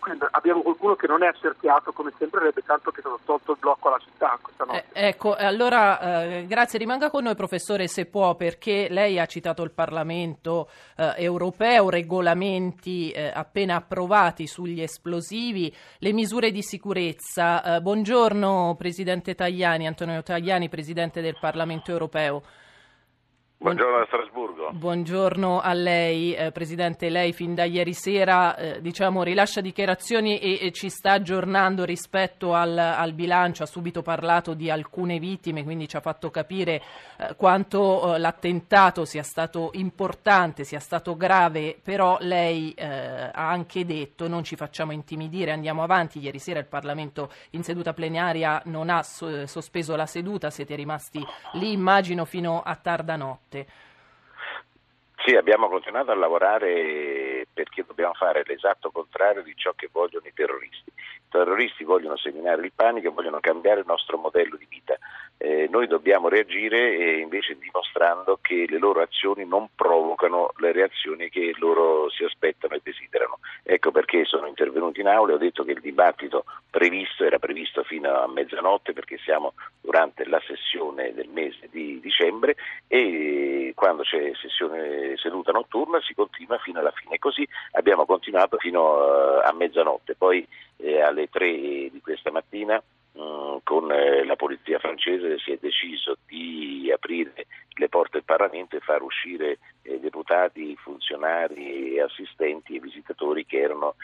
quindi 0.03 0.27
abbiamo 0.33 0.63
qualcuno 0.63 0.97
che 0.97 1.07
non 1.07 1.23
è 1.23 1.29
accerchiato 1.29 1.93
come 1.93 2.13
sembrerebbe 2.19 2.61
tanto 2.67 2.91
che 2.91 3.01
stato 3.01 3.21
tolto 3.25 3.53
il 3.53 3.59
blocco 3.61 3.87
alla 3.87 3.99
città 3.99 4.37
questa 4.43 4.65
notte. 4.65 4.85
Eh, 4.93 5.07
ecco, 5.07 5.37
allora 5.37 6.25
eh, 6.25 6.47
grazie, 6.47 6.81
rimanga 6.81 7.09
con 7.09 7.23
noi 7.23 7.37
professore 7.37 7.87
se 7.87 8.07
può 8.07 8.35
perché 8.35 8.89
lei 8.91 9.21
ha 9.21 9.27
citato 9.27 9.63
il 9.63 9.71
Parlamento 9.71 10.69
eh, 10.97 11.15
europeo, 11.19 11.89
regolamenti 11.89 13.13
eh, 13.13 13.31
appena 13.33 13.77
approvati 13.77 14.49
sugli 14.49 14.83
esplosivi, 14.83 15.73
le 15.99 16.13
misure 16.13 16.51
di 16.51 16.63
sicurezza. 16.63 17.81
buongiorno 17.81 18.75
Presidente 18.77 19.37
Tajani, 19.37 19.87
Antonio 19.87 20.21
Tajani, 20.23 20.69
Presidente 20.69 21.21
del 21.21 21.39
Parlamento 21.41 21.93
europeo. 21.93 22.43
Buongiorno 23.63 23.99
da 23.99 24.07
Strasburgo. 24.07 24.71
Buongiorno 24.73 25.61
a 25.61 25.73
lei, 25.73 26.35
eh, 26.35 26.51
Presidente. 26.51 27.09
Lei 27.09 27.33
fin 27.33 27.55
da 27.55 27.63
ieri 27.63 27.95
sera 27.95 28.57
eh, 28.57 28.81
diciamo, 28.81 29.23
rilascia 29.23 29.61
dichiarazioni 29.61 30.41
e, 30.41 30.59
e, 30.61 30.73
ci 30.73 30.89
sta 30.89 31.13
aggiornando 31.13 31.85
rispetto 31.85 32.55
al, 32.55 32.77
al, 32.77 33.13
bilancio. 33.13 33.63
Ha 33.63 33.67
subito 33.67 34.03
parlato 34.03 34.55
di 34.55 34.69
alcune 34.69 35.21
vittime, 35.21 35.63
quindi 35.63 35.87
ci 35.87 35.97
ha 35.97 36.01
fatto 36.01 36.29
capire 36.29 36.83
eh, 37.17 37.37
quanto 37.37 38.17
eh, 38.17 38.19
l'attentato 38.19 39.05
sia 39.05 39.23
stato 39.23 39.71
importante, 39.75 40.65
sia 40.65 40.81
stato 40.81 41.17
grave, 41.17 41.79
però 41.81 42.17
lei 42.19 42.73
eh, 42.73 42.85
ha 42.85 43.49
anche 43.49 43.87
detto 43.87 44.27
non 44.27 44.43
ci 44.43 44.57
facciamo 44.57 44.91
intimidire, 44.91 45.53
andiamo 45.53 45.85
avanti. 45.85 46.19
Ieri 46.19 46.41
sera 46.41 46.59
il 46.59 46.67
Parlamento 46.67 47.31
in 47.51 47.63
seduta 47.63 47.93
plenaria 47.93 48.61
non 48.65 48.91
ha 48.91 49.05
so, 49.05 49.47
sospeso 49.47 49.95
la 49.95 50.07
seduta, 50.07 50.51
siete 50.51 50.75
rimasti 50.75 51.25
lì 51.53 51.71
immagino 51.71 52.25
fino 52.25 52.61
a 52.61 52.75
tarda 52.75 53.15
notte 53.15 53.51
notte. 53.53 53.67
Sì, 55.25 55.37
abbiamo 55.37 55.69
continuato 55.69 56.11
a 56.11 56.17
lavorare 56.17 56.73
perché 57.53 57.85
dobbiamo 57.87 58.15
fare 58.15 58.43
l'esatto 58.47 58.91
contrario 58.91 59.43
di 59.43 59.55
ciò 59.57 59.73
che 59.75 59.89
vogliono 59.91 60.27
i 60.27 60.33
terroristi. 60.33 60.91
I 60.91 61.29
terroristi 61.29 61.85
vogliono 61.85 62.17
seminare 62.17 62.65
il 62.65 62.73
panico 62.75 63.13
vogliono 63.13 63.41
cambiare 63.41 63.81
il 63.81 63.87
nostro 63.87 64.17
modello 64.17 64.57
di 64.57 64.67
vita. 64.69 64.97
Eh, 65.39 65.69
noi 65.71 65.87
dobbiamo 65.87 66.29
reagire 66.29 66.97
eh, 66.97 67.19
invece 67.19 67.59
dimostrando 67.59 68.39
che 68.41 68.67
le 68.69 68.79
loro 68.79 69.01
azioni 69.01 69.45
non 69.45 69.69
provocano 69.75 70.53
le 70.59 70.73
reazioni 70.73 71.29
che 71.31 71.53
loro 71.59 72.09
si 72.11 72.25
aspettano 72.25 72.75
e 72.75 72.81
desiderano. 72.83 73.39
Ecco 73.63 73.91
perché 73.91 74.25
sono 74.25 74.47
intervenuto 74.47 75.01
in 75.01 75.09
aula 75.09 75.33
e 75.33 75.35
ho 75.35 75.39
detto 75.39 75.65
che 75.65 75.73
il 75.73 75.81
dibattito 75.81 76.45
previsto 76.71 77.25
era 77.25 77.39
previsto 77.39 77.83
fino 77.83 78.15
a 78.15 78.29
mezzanotte 78.29 78.93
perché 78.93 79.19
siamo 79.19 79.55
durante 79.81 80.25
la 80.27 80.41
sessione 80.47 81.13
del 81.13 81.29
mese 81.29 81.69
di 81.71 82.01
dicembre 82.01 82.57
e 82.87 83.62
quando 83.83 84.05
c'è 84.05 84.31
sessione 84.41 85.17
seduta 85.17 85.51
notturna 85.51 86.01
si 86.01 86.15
continua 86.15 86.57
fino 86.59 86.79
alla 86.79 86.93
fine. 86.93 87.19
Così 87.19 87.45
abbiamo 87.73 88.07
continuato 88.07 88.57
fino 88.57 89.41
eh, 89.41 89.45
a 89.45 89.53
mezzanotte. 89.53 90.15
Poi 90.15 90.47
eh, 90.77 91.01
alle 91.01 91.29
tre 91.29 91.51
di 91.51 92.01
questa 92.01 92.31
mattina 92.31 92.81
Mm, 93.19 93.59
con 93.63 93.93
eh, 93.93 94.25
la 94.25 94.37
polizia 94.37 94.79
francese 94.79 95.39
si 95.39 95.53
è 95.53 95.59
deciso 95.61 96.17
di 96.27 96.91
aprire 96.91 97.47
le 97.75 97.89
porte 97.91 98.13
del 98.13 98.25
Parlamento 98.25 98.77
e 98.77 98.81
far 98.81 99.03
uscire 99.03 99.59
deputati, 99.83 100.75
funzionari, 100.77 102.01
assistenti 102.01 102.77
e 102.77 102.81
visitatori 102.81 103.45
che 103.45 103.59
erano 103.59 103.97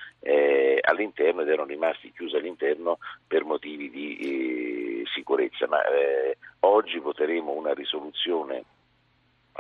all'interno 0.82 1.42
ed 1.42 1.48
erano 1.48 1.68
rimasti 1.68 2.12
chiusi 2.12 2.36
all'interno 2.36 2.98
per 3.26 3.44
motivi 3.44 3.90
di 3.90 5.04
sicurezza. 5.14 5.66
Ma 5.68 5.80
oggi 6.60 6.98
voteremo 6.98 7.52
una 7.52 7.74
risoluzione 7.74 8.64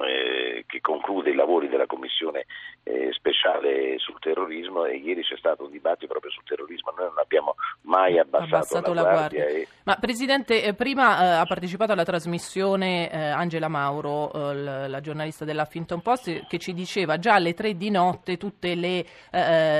eh, 0.04 0.64
che 0.66 0.80
conclude 0.80 1.30
i 1.30 1.34
lavori 1.34 1.68
della 1.68 1.86
Commissione 1.86 2.46
eh, 2.82 3.10
speciale 3.12 3.98
sul 3.98 4.18
terrorismo 4.20 4.84
e 4.84 4.96
ieri 4.96 5.22
c'è 5.22 5.36
stato 5.36 5.64
un 5.64 5.70
dibattito 5.70 6.06
proprio 6.06 6.30
sul 6.30 6.44
terrorismo, 6.44 6.92
noi 6.96 7.06
non 7.06 7.18
abbiamo 7.18 7.54
mai 7.82 8.18
abbassato, 8.18 8.54
abbassato 8.54 8.92
la, 8.92 9.02
la, 9.02 9.10
guardia. 9.10 9.42
guardia. 9.44 9.62
E... 9.62 9.68
Ma 9.84 9.96
Presidente, 9.96 10.62
eh, 10.62 10.74
prima 10.74 11.20
eh, 11.20 11.26
ha 11.38 11.44
partecipato 11.46 11.92
alla 11.92 12.04
trasmissione 12.04 13.10
eh, 13.10 13.18
Angela 13.18 13.68
Mauro, 13.68 14.30
la, 14.52 14.86
la, 14.88 15.00
giornalista 15.00 15.44
dell'Huffington 15.44 16.00
Post, 16.00 16.46
che 16.46 16.58
ci 16.58 16.72
diceva 16.72 17.18
già 17.18 17.34
alle 17.34 17.54
tre 17.54 17.74
di 17.74 17.90
notte 17.90 18.36
tutte 18.36 18.74
le, 18.74 19.04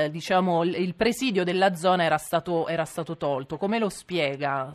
diciamo, 0.09 0.63
il 0.63 0.95
presidio 0.95 1.43
della 1.43 1.75
zona 1.75 2.03
era 2.03 2.17
stato, 2.17 2.67
era 2.67 2.85
stato 2.85 3.17
tolto. 3.17 3.57
Come 3.57 3.79
lo 3.79 3.89
spiega? 3.89 4.71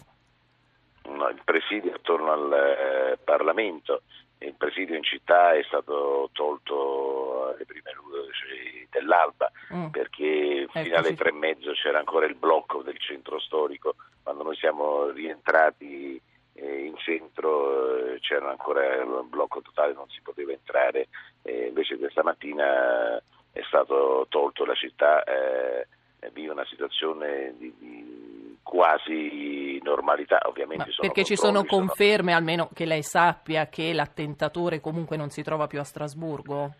No, 1.06 1.28
il 1.28 1.40
presidio 1.44 1.94
attorno 1.94 2.32
al 2.32 3.18
Parlamento 3.22 4.02
il 4.46 4.54
presidio 4.54 4.96
in 4.96 5.02
città 5.02 5.54
è 5.54 5.62
stato 5.64 6.30
tolto 6.32 7.48
alle 7.54 7.64
prime 7.64 7.92
luci 7.94 8.86
dell'alba 8.90 9.50
mm. 9.72 9.86
perché 9.86 10.62
ecco 10.62 10.80
fino 10.80 10.96
alle 10.96 11.14
tre 11.14 11.30
e 11.30 11.32
mezzo 11.32 11.72
c'era 11.72 11.98
ancora 11.98 12.26
il 12.26 12.34
blocco 12.34 12.82
del 12.82 12.98
centro 12.98 13.38
storico, 13.40 13.96
quando 14.22 14.42
noi 14.42 14.56
siamo 14.56 15.08
rientrati 15.10 16.20
eh, 16.54 16.84
in 16.84 16.96
centro 16.96 18.12
eh, 18.12 18.20
c'era 18.20 18.50
ancora 18.50 18.94
il 18.94 19.24
blocco 19.28 19.60
totale, 19.60 19.92
non 19.92 20.08
si 20.08 20.20
poteva 20.22 20.52
entrare, 20.52 21.08
invece 21.42 21.98
questa 21.98 22.22
mattina 22.22 23.20
è 23.52 23.62
stato 23.66 24.26
tolto 24.28 24.64
la 24.64 24.74
città, 24.74 25.22
eh, 25.24 25.86
vive 26.32 26.52
una 26.52 26.64
situazione 26.66 27.54
di, 27.58 27.72
di 27.78 28.58
quasi 28.62 29.63
normalità, 29.84 30.40
ovviamente. 30.46 30.90
Sono 30.90 31.06
perché 31.06 31.24
ci 31.24 31.36
sono 31.36 31.64
conferme, 31.64 32.32
sono... 32.32 32.36
almeno 32.36 32.68
che 32.74 32.84
lei 32.84 33.02
sappia, 33.02 33.68
che 33.68 33.92
l'attentatore 33.92 34.80
comunque 34.80 35.16
non 35.16 35.30
si 35.30 35.42
trova 35.42 35.66
più 35.68 35.78
a 35.78 35.84
Strasburgo? 35.84 36.74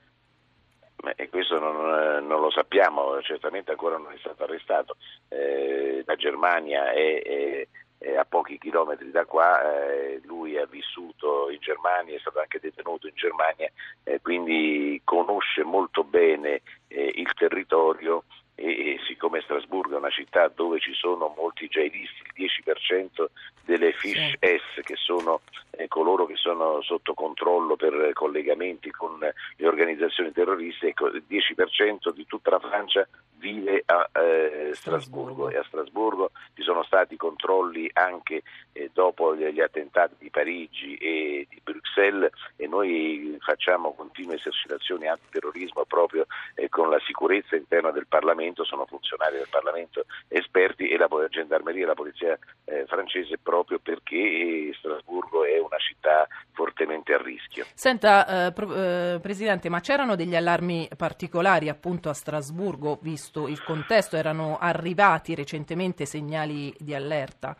E 1.17 1.29
questo 1.29 1.59
non, 1.59 2.27
non, 2.27 2.41
lo 2.41 2.51
sappiamo, 2.51 3.21
certamente 3.21 3.71
ancora 3.73 3.99
non 3.99 4.13
è 4.13 4.17
stato 4.19 4.45
arrestato. 4.45 4.97
Eh, 5.29 6.03
la 6.07 6.17
Germania 6.17 6.93
è, 6.93 7.23
è, 7.23 7.69
è, 7.99 8.17
a 8.17 8.25
pochi 8.25 8.59
chilometri 8.59 9.11
da 9.11 9.27
qua, 9.27 9.61
eh, 9.61 10.21
lui 10.25 10.57
ha 10.57 10.65
vissuto 10.65 11.51
in 11.51 11.59
Germania, 11.61 12.17
è 12.17 12.21
stato 12.21 12.41
anche 12.41 12.59
detenuto 12.59 13.07
in 13.07 13.15
Germania, 13.17 13.71
eh, 14.05 14.21
quindi 14.23 15.01
conosce 15.05 15.63
molto 15.63 16.05
bene 16.05 16.63
eh, 16.89 17.13
il 17.17 17.33
territorio 17.35 18.25
e, 18.55 18.99
siccome 19.07 19.41
Strasburgo 19.41 19.95
è 19.95 19.99
una 19.99 20.11
città 20.11 20.49
dove 20.49 20.79
ci 20.79 20.93
sono 20.93 21.35
molti 21.37 21.69
jihadisti, 21.69 22.23
il 22.35 22.51
10% 22.67 23.25
delle 23.65 23.93
fish 23.93 24.35
S 24.39 24.81
che 24.83 24.97
sono 24.97 25.41
eh, 25.71 25.89
coloro 25.89 26.27
che 26.27 26.37
sono 26.37 26.81
sotto 26.83 27.15
controllo 27.15 27.77
per 27.77 28.11
collegamenti 28.13 28.91
con 28.91 29.19
le 29.19 29.67
organizzazioni 29.67 30.33
terroriste, 30.33 30.89
ecco, 30.89 31.09
il 31.09 31.25
10% 31.29 32.13
di 32.13 32.27
tutta 32.27 32.51
la 32.51 32.61
Francia 32.61 33.07
vive 33.45 33.83
a 33.85 34.09
eh, 34.19 34.71
Strasburgo. 34.73 35.51
E 35.51 35.59
a 35.59 35.65
Strasburgo 35.65 36.31
ci 36.55 36.63
sono 36.63 36.83
stati 36.83 37.17
controlli 37.17 37.91
anche 37.93 38.43
eh, 38.73 38.91
dopo 38.95 39.37
gli, 39.37 39.61
attentati 39.61 40.15
di 40.19 40.31
Parigi 40.31 40.97
e 40.97 41.47
di 41.49 41.61
Bruxelles 41.63 42.33
e 42.57 42.67
noi 42.67 43.37
facciamo 43.41 43.93
continue 43.93 44.37
esercitazioni 44.37 45.07
antiterrorismo 45.07 45.85
proprio 45.85 46.27
eh, 46.55 46.71
con 46.71 46.89
la 46.89 46.99
sicurezza 47.05 47.55
interna 47.57 47.91
del 47.91 48.07
Parlamento, 48.07 48.65
sono 48.65 48.87
funzionari 48.87 49.37
del 49.37 49.49
Parlamento 49.51 50.07
esperti 50.29 50.89
e 50.89 50.97
la 50.97 51.09
gendarmeria 51.29 51.85
e 51.85 51.87
la 51.87 51.95
polizia 51.95 52.39
eh, 52.65 52.87
francese 52.87 53.37
proprio 53.39 53.79
perché 53.79 54.17
eh, 54.17 54.75
Strasburgo 54.79 55.45
è 55.45 55.59
una 55.59 55.79
città 55.79 56.27
fortemente 56.53 57.13
a 57.13 57.19
rischio. 57.19 57.67
Senta, 57.75 58.47
eh, 58.47 59.21
Presidente, 59.21 59.69
ma 59.69 59.81
c'erano 59.81 60.15
degli 60.17 60.35
allarmi 60.35 60.89
particolari 60.97 61.69
appunto 61.69 62.09
a 62.09 62.15
Strasburgo, 62.15 62.99
visto 63.03 63.34
visto 63.35 63.49
il 63.49 63.63
contesto, 63.63 64.17
erano 64.17 64.59
arrivati 64.59 65.35
recentemente 65.35 66.07
segnali 66.07 66.73
di 66.79 66.95
allerta? 66.95 67.57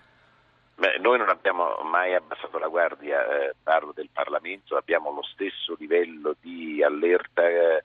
Beh, 0.77 0.99
noi 0.99 1.19
non 1.19 1.29
abbiamo 1.29 1.77
mai 1.85 2.15
abbassato 2.15 2.59
la 2.59 2.69
guardia, 2.69 3.25
eh, 3.27 3.55
parlo 3.63 3.93
del 3.93 4.09
Parlamento, 4.13 4.77
abbiamo 4.77 5.11
lo 5.13 5.23
stesso 5.23 5.77
livello 5.79 6.35
di 6.41 6.83
allerta 6.83 7.47
eh, 7.49 7.85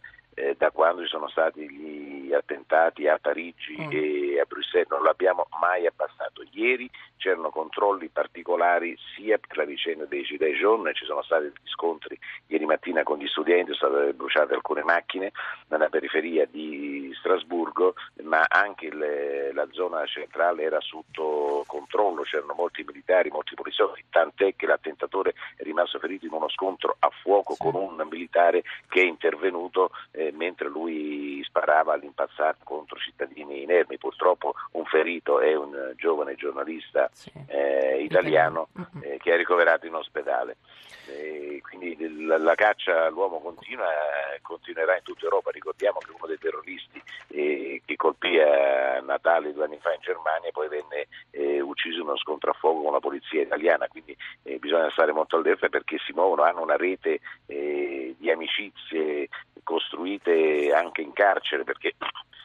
da 0.58 0.72
quando 0.72 1.02
ci 1.04 1.10
sono 1.10 1.28
stati 1.28 1.70
gli 1.70 2.34
attentati 2.34 3.08
a 3.08 3.18
Parigi 3.20 3.76
mm. 3.78 3.90
e 3.92 4.40
a 4.40 4.46
Bruxelles, 4.46 4.90
non 4.90 5.04
l'abbiamo 5.04 5.48
mai 5.60 5.86
abbassato. 5.86 6.44
Ieri 6.52 6.90
c'erano 7.18 7.50
controlli 7.50 8.08
particolari 8.08 8.96
sia 9.16 9.38
per 9.38 9.58
la 9.58 9.66
vicenda 9.66 10.06
dei 10.06 10.24
Gilets 10.24 10.58
jaunes, 10.58 10.98
ci 10.98 11.06
sono 11.06 11.22
stati 11.22 11.44
degli 11.44 11.68
scontri 11.68 12.18
ieri 12.48 12.66
mattina 12.66 13.04
con 13.04 13.18
gli 13.18 13.28
studenti, 13.28 13.74
sono 13.74 13.96
state 13.96 14.14
bruciate 14.14 14.54
alcune 14.54 14.84
macchine 14.84 15.32
nella 15.68 15.90
periferia 15.90 16.46
di 16.46 17.14
Strasburgo, 17.20 17.96
ma 18.24 18.46
anche 18.48 18.94
le, 18.94 19.52
la 19.54 19.68
zona 19.72 20.06
centrale 20.06 20.64
era 20.64 20.80
sotto 20.80 21.59
controllo, 21.70 22.24
c'erano 22.24 22.54
molti 22.54 22.84
militari, 22.84 23.30
molti 23.30 23.54
poliziotti, 23.54 24.04
tant'è 24.10 24.56
che 24.56 24.66
l'attentatore 24.66 25.36
è 25.56 25.62
rimasto 25.62 26.00
ferito 26.00 26.26
in 26.26 26.34
uno 26.34 26.50
scontro 26.50 26.96
a 26.98 27.10
fuoco 27.22 27.54
sì. 27.54 27.64
con 27.64 27.76
un 27.76 28.08
militare 28.10 28.64
che 28.90 29.02
è 29.02 29.06
intervenuto 29.06 29.92
eh, 30.12 30.32
mentre 30.34 30.68
lui 30.68 31.42
sparava 31.44 31.94
all'impazzata 31.94 32.58
contro 32.64 32.98
cittadini 32.98 33.62
inermi. 33.62 33.98
Purtroppo 33.98 34.56
un 34.72 34.86
ferito 34.86 35.40
è 35.40 35.56
un 35.56 35.94
giovane 35.96 36.36
giornalista 36.36 37.10
sì. 37.14 37.32
eh, 37.48 38.02
italiano 38.02 38.70
eh, 39.02 39.18
che 39.22 39.34
è 39.34 39.38
ricoverato 39.38 39.86
in 39.86 39.94
ospedale. 39.94 40.58
E 41.08 41.62
quindi 41.62 42.26
la, 42.26 42.38
la, 42.38 42.54
caccia 42.54 43.06
all'uomo 43.06 43.40
continua, 43.40 43.88
continuerà 44.42 44.96
in 44.96 45.04
tutta 45.04 45.26
Europa. 45.26 45.50
Ricordiamo 45.52 46.00
che 46.00 46.12
uno 46.12 46.28
dei 46.28 46.38
terroristi 46.38 47.02
eh, 47.30 47.82
che 47.84 47.96
colpì 47.96 48.40
a 48.40 49.02
Natale 49.02 49.54
due 49.54 49.66
anni 49.66 49.80
fa 49.82 49.94
in 49.94 50.02
Germania 50.02 50.52
poi 50.52 50.68
venne 50.68 51.08
eh, 51.60 51.62
ucciso 51.62 51.98
in 51.98 52.08
uno 52.08 52.18
scontro 52.18 52.51
a 52.51 52.54
fuoco 52.54 52.84
con 52.84 52.94
la 52.94 53.00
polizia 53.00 53.42
italiana, 53.42 53.88
quindi 53.88 54.16
eh, 54.44 54.58
bisogna 54.58 54.89
stare 54.92 55.12
molto 55.12 55.38
allerta 55.38 55.70
perché 55.70 55.98
si 56.06 56.13
muovono, 56.13 56.44
hanno 56.44 56.62
una 56.62 56.78
rete 56.78 57.20
eh, 57.46 58.16
di 58.18 58.32
amicizie 58.32 59.30
costruite 59.63 60.74
anche 60.74 61.01
in 61.01 61.13
carcere 61.13 61.63
perché 61.63 61.96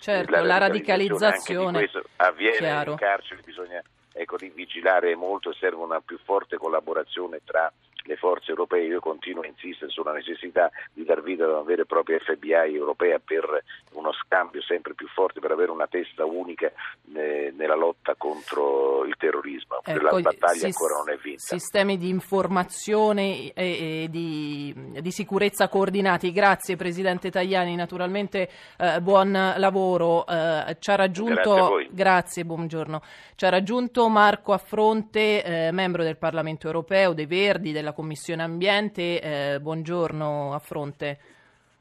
certo, 0.01 0.31
la, 0.33 0.43
la 0.43 0.59
radicalizzazione, 0.59 1.79
radicalizzazione 1.79 2.05
avviene 2.17 2.57
chiaro. 2.57 2.91
in 2.91 2.97
carcere, 2.97 3.41
bisogna 3.45 3.83
ecco, 4.13 4.37
di 4.37 4.51
vigilare 4.55 5.15
molto 5.17 5.51
e 5.51 5.57
serve 5.59 5.83
una 5.83 6.01
più 6.01 6.19
forte 6.23 6.57
collaborazione 6.57 7.41
tra 7.45 7.71
le 8.07 8.17
forze 8.17 8.51
europee. 8.51 8.87
Io 8.87 9.01
continuo 9.01 9.43
a 9.43 9.47
insistere 9.47 9.91
sulla 9.91 10.13
necessità 10.13 10.71
di 10.93 11.05
dar 11.05 11.23
vita 11.23 11.45
a 11.45 11.49
una 11.49 11.63
vera 11.63 11.83
e 11.83 11.87
propria 11.87 12.19
FBI 12.19 12.75
europea 12.75 13.19
per 13.19 13.65
uno 14.05 14.13
scambio 14.13 14.61
sempre 14.61 14.93
più 14.95 15.09
forte, 15.09 15.41
per 15.41 15.51
avere 15.51 15.71
una 15.71 15.87
testa 15.87 16.27
unica 16.27 16.71
eh, 17.15 17.53
nella 17.57 17.75
lotta 17.75 18.15
contro 18.17 19.05
il 19.05 19.15
terrorismo. 19.17 19.81
Ecco, 19.83 20.03
la 20.03 20.21
battaglia 20.21 20.53
sis- 20.53 20.65
ancora 20.65 20.99
non 20.99 21.11
è 21.11 21.17
vinta. 21.17 21.41
Sistemi 21.41 21.97
di 21.97 22.11
informazione 22.11 23.53
e, 23.53 23.55
e 23.55 24.09
di, 24.11 24.75
di, 25.01 25.11
sicurezza 25.11 25.69
coordinati. 25.69 26.33
Grazie 26.33 26.77
Presidente 26.77 27.31
Tajani, 27.31 27.75
naturalmente 27.75 28.51
eh, 28.77 29.01
buon 29.01 29.33
lavoro. 29.57 30.27
Eh, 30.27 30.77
ci 30.79 30.91
ha 30.91 30.97
raggiunto, 30.97 31.55
grazie, 31.55 31.89
grazie, 31.91 32.45
buongiorno. 32.45 33.01
Ci 33.35 33.45
ha 33.47 33.49
raggiunto 33.49 34.09
Marco 34.09 34.53
Affronte, 34.53 35.43
eh, 35.43 35.73
membro 35.73 36.03
del 36.03 36.19
Parlamento 36.19 36.67
europeo, 36.67 37.15
dei 37.15 37.27
Verdi, 37.27 37.73
della 37.73 37.93
Commissione 37.93 38.43
Ambiente. 38.43 39.21
Eh, 39.21 39.61
buongiorno 39.61 40.53
a 40.53 40.59
fronte. 40.59 41.19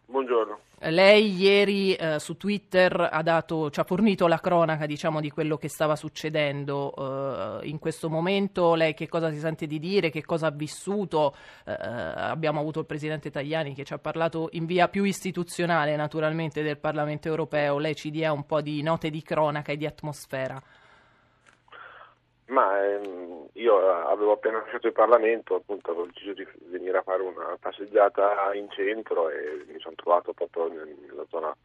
Buongiorno. 0.06 0.60
Lei 0.90 1.34
ieri 1.34 1.96
eh, 1.96 2.20
su 2.20 2.36
Twitter 2.36 3.10
ha 3.10 3.22
dato, 3.22 3.70
ci 3.70 3.80
ha 3.80 3.86
fornito 3.86 4.28
la 4.28 4.40
cronaca 4.40 4.86
diciamo, 4.86 5.22
di 5.22 5.30
quello 5.32 5.56
che 5.56 5.70
stava 5.70 5.96
succedendo 5.96 7.62
eh, 7.62 7.68
in 7.68 7.80
questo 7.80 8.10
momento. 8.10 8.76
Lei 8.76 8.94
che 8.94 9.08
cosa 9.08 9.32
si 9.32 9.40
sente 9.40 9.66
di 9.66 9.80
dire, 9.80 10.10
che 10.10 10.26
cosa 10.26 10.48
ha 10.48 10.52
vissuto? 10.52 11.34
Eh, 11.66 11.74
abbiamo 11.74 12.60
avuto 12.60 12.80
il 12.82 12.86
Presidente 12.86 13.32
Tajani 13.32 13.74
che 13.74 13.86
ci 13.86 13.94
ha 13.94 13.98
parlato 13.98 14.50
in 14.52 14.66
via 14.66 14.90
più 14.90 15.06
istituzionale 15.06 15.96
naturalmente 15.96 16.62
del 16.62 16.78
Parlamento 16.78 17.30
europeo. 17.30 17.78
Lei 17.78 17.96
ci 17.96 18.12
dia 18.12 18.34
un 18.34 18.46
po' 18.46 18.60
di 18.60 18.82
note 18.82 19.10
di 19.10 19.22
cronaca 19.22 19.72
e 19.72 19.78
di 19.78 19.86
atmosfera. 19.86 20.62
Ma 22.48 22.84
ehm, 22.86 23.48
io 23.54 23.90
avevo 23.90 24.34
appena 24.34 24.60
lasciato 24.60 24.88
il 24.88 24.94
Parlamento, 24.94 25.56
appunto 25.56 25.92
avevo 25.92 26.08
deciso 26.08 26.34
di 26.34 26.46
venire 26.66 26.98
a 26.98 27.04
fare 27.04 27.22
una 27.22 27.58
passeggiata 27.60 28.54
in 28.54 28.70
centro 28.70 29.30
e 29.30 29.64
mi 29.68 29.80
sono 29.80 29.96
trovato 29.96 30.34
proprio 30.34 30.68
nella 30.68 31.26
zona 31.30 31.56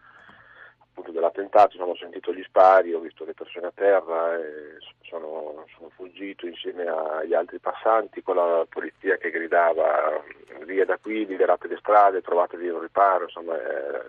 appunto 0.99 1.12
dell'attentato, 1.12 1.80
ho 1.80 1.97
sentito 1.97 2.32
gli 2.32 2.42
spari, 2.42 2.92
ho 2.92 2.99
visto 2.99 3.24
le 3.24 3.35
persone 3.35 3.66
a 3.66 3.72
terra 3.74 4.37
e 4.37 4.79
sono, 5.02 5.64
sono 5.76 5.90
fuggito 5.94 6.46
insieme 6.46 6.87
agli 6.87 7.35
altri 7.35 7.59
passanti 7.59 8.22
con 8.22 8.37
la 8.37 8.66
polizia 8.68 9.16
che 9.16 9.31
gridava 9.31 10.22
via 10.64 10.85
da 10.85 10.98
qui, 10.98 11.24
liberate 11.24 11.68
le 11.68 11.79
strade, 11.79 12.20
trovatevi 12.20 12.68
un 12.68 12.81
riparo, 12.81 13.24
insomma 13.24 13.57
eh, 13.57 14.02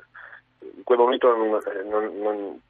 in 0.76 0.84
quel 0.84 0.98
momento 0.98 1.36
non, 1.36 1.62
non, 1.86 2.20
non 2.22 2.62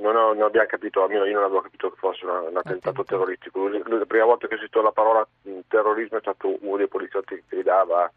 non, 0.00 0.16
ho, 0.16 0.32
non, 0.32 0.42
abbiamo 0.42 0.66
capito, 0.66 1.02
almeno 1.02 1.24
io 1.24 1.34
non 1.34 1.44
avevo 1.44 1.60
capito 1.60 1.90
che 1.90 1.96
fosse 1.96 2.24
una, 2.24 2.40
un 2.40 2.56
attentato 2.56 3.04
terroristico. 3.04 3.68
La 3.68 4.04
prima 4.06 4.24
volta 4.24 4.46
che 4.46 4.54
ho 4.54 4.58
sentito 4.58 4.82
la 4.82 4.92
parola 4.92 5.26
terrorismo 5.68 6.18
è 6.18 6.20
stato 6.20 6.56
uno 6.60 6.76
dei 6.76 6.88
poliziotti 6.88 7.34
che 7.34 7.44
gridava 7.48 8.10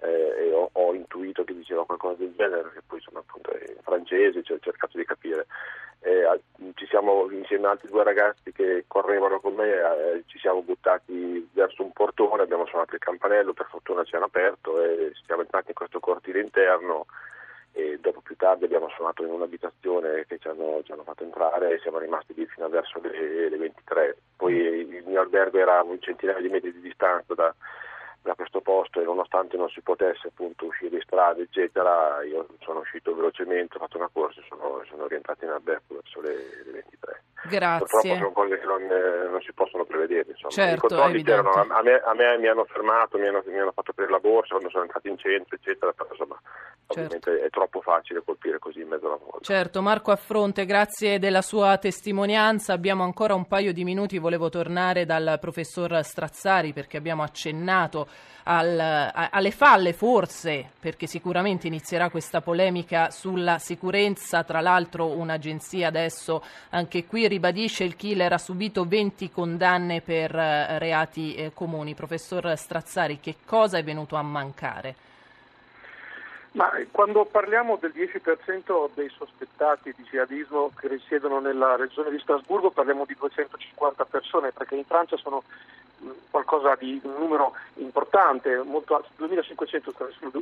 eh, 0.00 0.46
e 0.46 0.52
ho, 0.52 0.68
ho, 0.72 0.94
intuito 0.94 1.44
che 1.44 1.54
diceva 1.54 1.84
qualcosa 1.84 2.16
del 2.18 2.34
genere, 2.36 2.62
perché 2.62 2.82
poi 2.86 3.00
sono 3.00 3.20
appunto 3.20 3.50
in 3.52 3.82
francese, 3.82 4.42
cioè, 4.42 4.56
ho 4.56 4.60
cercato 4.60 4.98
di 4.98 5.04
capire. 5.04 5.46
Eh, 6.00 6.40
ci 6.74 6.86
siamo 6.86 7.30
insieme 7.30 7.66
a 7.66 7.70
altri 7.70 7.88
due 7.88 8.04
ragazzi 8.04 8.52
che 8.52 8.84
correvano 8.86 9.40
con 9.40 9.54
me, 9.54 9.70
eh, 9.70 10.22
ci 10.26 10.38
siamo 10.38 10.60
buttati 10.62 11.48
verso 11.52 11.82
un 11.82 11.92
portone, 11.92 12.42
abbiamo 12.42 12.66
suonato 12.66 12.94
il 12.94 13.00
campanello, 13.00 13.54
per 13.54 13.66
fortuna 13.70 14.04
ci 14.04 14.14
hanno 14.14 14.26
aperto 14.26 14.82
e 14.82 15.12
siamo 15.24 15.40
entrati 15.40 15.68
in 15.68 15.74
questo 15.74 16.00
cortile 16.00 16.40
interno 16.40 17.06
e 17.76 17.98
dopo 18.00 18.20
più 18.20 18.36
tardi 18.36 18.64
abbiamo 18.64 18.88
suonato 18.90 19.24
in 19.24 19.30
un'abitazione 19.30 20.24
che 20.26 20.38
ci 20.38 20.46
hanno, 20.46 20.80
ci 20.84 20.92
hanno 20.92 21.02
fatto 21.02 21.24
entrare 21.24 21.74
e 21.74 21.78
siamo 21.80 21.98
rimasti 21.98 22.32
lì 22.34 22.46
fino 22.46 22.66
a 22.66 22.68
verso 22.68 23.00
le, 23.02 23.48
le 23.48 23.56
23. 23.56 24.16
Poi 24.36 24.54
il 24.54 25.02
mio 25.04 25.20
albergo 25.20 25.58
era 25.58 25.78
a 25.78 25.82
un 25.82 26.00
centinaio 26.00 26.40
di 26.40 26.48
metri 26.48 26.72
di 26.72 26.80
distanza 26.80 27.34
da, 27.34 27.52
da 28.24 28.34
questo 28.34 28.62
posto 28.62 29.00
e 29.00 29.04
nonostante 29.04 29.58
non 29.58 29.68
si 29.68 29.82
potesse 29.82 30.28
appunto 30.28 30.64
uscire 30.64 30.96
in 30.96 31.02
strada 31.02 31.42
eccetera 31.42 32.22
io 32.24 32.46
sono 32.60 32.80
uscito 32.80 33.14
velocemente, 33.14 33.76
ho 33.76 33.80
fatto 33.80 33.98
una 33.98 34.08
corsa 34.10 34.40
e 34.40 34.44
sono, 34.48 34.82
sono, 34.88 35.06
rientrato 35.06 35.44
in 35.44 35.50
albergo 35.50 35.96
verso 35.96 36.20
le, 36.22 36.34
le 36.64 36.72
23. 36.72 37.22
Grazie. 37.46 37.86
Purtroppo 37.86 38.16
sono 38.16 38.32
cose 38.32 38.58
che 38.58 38.64
non, 38.64 38.82
eh, 38.82 39.28
non 39.28 39.40
si 39.42 39.52
possono 39.52 39.84
prevedere. 39.84 40.30
Insomma. 40.30 40.50
Certo, 40.50 40.86
I 40.86 40.88
controlli 40.88 41.22
c'erano, 41.22 41.50
a 41.50 41.82
me, 41.82 42.00
a 42.00 42.14
me, 42.14 42.38
mi 42.38 42.46
hanno 42.46 42.64
fermato, 42.64 43.18
mi 43.18 43.26
hanno, 43.26 43.42
mi 43.46 43.58
hanno 43.58 43.72
fatto 43.72 43.90
aprire 43.90 44.10
la 44.10 44.18
borsa 44.18 44.54
quando 44.54 44.70
sono 44.70 44.84
entrato 44.84 45.08
in 45.08 45.18
centro 45.18 45.56
eccetera, 45.56 45.92
però 45.92 46.08
insomma 46.10 46.40
certo. 46.40 46.92
ovviamente 46.92 47.44
è 47.44 47.50
troppo 47.50 47.82
facile 47.82 48.22
colpire 48.24 48.58
così 48.58 48.80
in 48.80 48.88
mezzo 48.88 49.06
alla 49.06 49.18
volta. 49.20 49.40
Certo, 49.42 49.82
Marco 49.82 50.10
Affronte, 50.10 50.64
grazie 50.64 51.18
della 51.18 51.42
sua 51.42 51.76
testimonianza. 51.76 52.72
Abbiamo 52.72 53.04
ancora 53.04 53.34
un 53.34 53.46
paio 53.46 53.74
di 53.74 53.84
minuti, 53.84 54.16
volevo 54.18 54.48
tornare 54.48 55.04
dal 55.04 55.36
professor 55.38 56.02
Strazzari 56.02 56.72
perché 56.72 56.96
abbiamo 56.96 57.22
accennato 57.22 58.08
al, 58.44 58.78
a, 58.78 59.28
alle 59.30 59.50
falle 59.50 59.92
forse, 59.92 60.70
perché 60.78 61.06
sicuramente 61.06 61.66
inizierà 61.66 62.10
questa 62.10 62.40
polemica 62.40 63.10
sulla 63.10 63.58
sicurezza, 63.58 64.44
tra 64.44 64.60
l'altro 64.60 65.06
un'agenzia 65.06 65.88
adesso 65.88 66.42
anche 66.70 67.06
qui 67.06 67.28
ribadisce 67.28 67.84
il 67.84 67.96
killer 67.96 68.32
ha 68.32 68.38
subito 68.38 68.84
20 68.84 69.30
condanne 69.30 70.00
per 70.00 70.34
uh, 70.34 70.78
reati 70.78 71.34
eh, 71.34 71.52
comuni. 71.54 71.94
Professor 71.94 72.56
Strazzari, 72.56 73.20
che 73.20 73.36
cosa 73.44 73.78
è 73.78 73.84
venuto 73.84 74.16
a 74.16 74.22
mancare? 74.22 74.94
Ma 76.52 76.70
quando 76.92 77.24
parliamo 77.24 77.76
del 77.80 77.92
10% 77.92 78.90
dei 78.94 79.08
sospettati 79.08 79.92
di 79.96 80.04
jihadismo 80.04 80.70
che 80.78 80.86
risiedono 80.86 81.40
nella 81.40 81.74
regione 81.74 82.10
di 82.10 82.18
Strasburgo 82.20 82.70
parliamo 82.70 83.04
di 83.04 83.16
250 83.18 84.04
persone 84.04 84.52
perché 84.52 84.76
in 84.76 84.84
Francia 84.84 85.16
sono 85.16 85.42
qualcosa 86.34 86.74
di 86.74 87.00
un 87.04 87.14
numero 87.16 87.54
importante, 87.74 88.60
molto 88.64 88.96
alto, 88.96 89.08
2500 89.14 89.94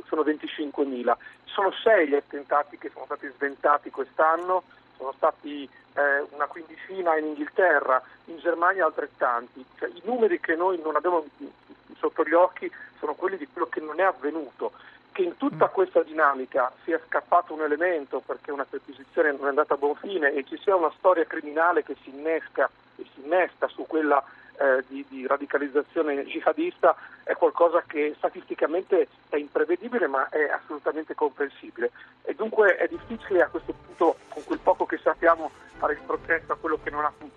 sono 0.07 0.23
25.000. 0.23 1.13
Sono 1.43 1.71
sei 1.83 2.07
gli 2.07 2.15
attentati 2.15 2.79
che 2.79 2.89
sono 2.91 3.05
stati 3.05 3.31
sventati 3.35 3.91
quest'anno, 3.91 4.63
sono 4.97 5.13
stati 5.15 5.69
eh, 5.93 6.25
una 6.31 6.47
quindicina 6.47 7.15
in 7.17 7.27
Inghilterra, 7.27 8.01
in 8.25 8.39
Germania 8.39 8.85
altrettanti. 8.85 9.63
Cioè, 9.77 9.89
I 9.89 10.01
numeri 10.05 10.39
che 10.39 10.55
noi 10.55 10.81
non 10.83 10.95
abbiamo 10.95 11.23
sotto 11.99 12.23
gli 12.23 12.33
occhi 12.33 12.71
sono 12.97 13.13
quelli 13.13 13.37
di 13.37 13.47
quello 13.47 13.67
che 13.67 13.79
non 13.79 13.99
è 13.99 14.03
avvenuto. 14.03 14.71
Che 15.11 15.21
in 15.21 15.37
tutta 15.37 15.67
mm. 15.67 15.73
questa 15.73 16.01
dinamica 16.01 16.71
sia 16.85 16.99
scappato 17.05 17.53
un 17.53 17.61
elemento 17.61 18.19
perché 18.25 18.49
una 18.49 18.65
perquisizione 18.67 19.31
non 19.31 19.45
è 19.45 19.49
andata 19.49 19.75
a 19.75 19.77
buon 19.77 19.93
fine 19.93 20.33
e 20.33 20.43
ci 20.43 20.57
sia 20.57 20.75
una 20.75 20.91
storia 20.97 21.25
criminale 21.25 21.83
che 21.83 21.95
si 22.01 22.09
innesca 22.09 22.67
e 22.95 23.05
si 23.13 23.21
innesta 23.23 23.67
su 23.67 23.85
quella 23.85 24.23
eh, 24.57 24.83
di, 24.87 25.05
di, 25.07 25.27
radicalizzazione 25.27 26.25
jihadista 26.25 26.95
è 27.23 27.33
qualcosa 27.33 27.83
che 27.87 28.13
statisticamente 28.17 29.07
è 29.29 29.37
imprevedibile 29.37 30.07
ma 30.07 30.29
è 30.29 30.49
assolutamente 30.49 31.15
comprensibile. 31.15 31.91
Dunque 32.35 32.75
è 32.77 32.87
difficile 32.87 33.41
a 33.41 33.47
questo 33.47 33.73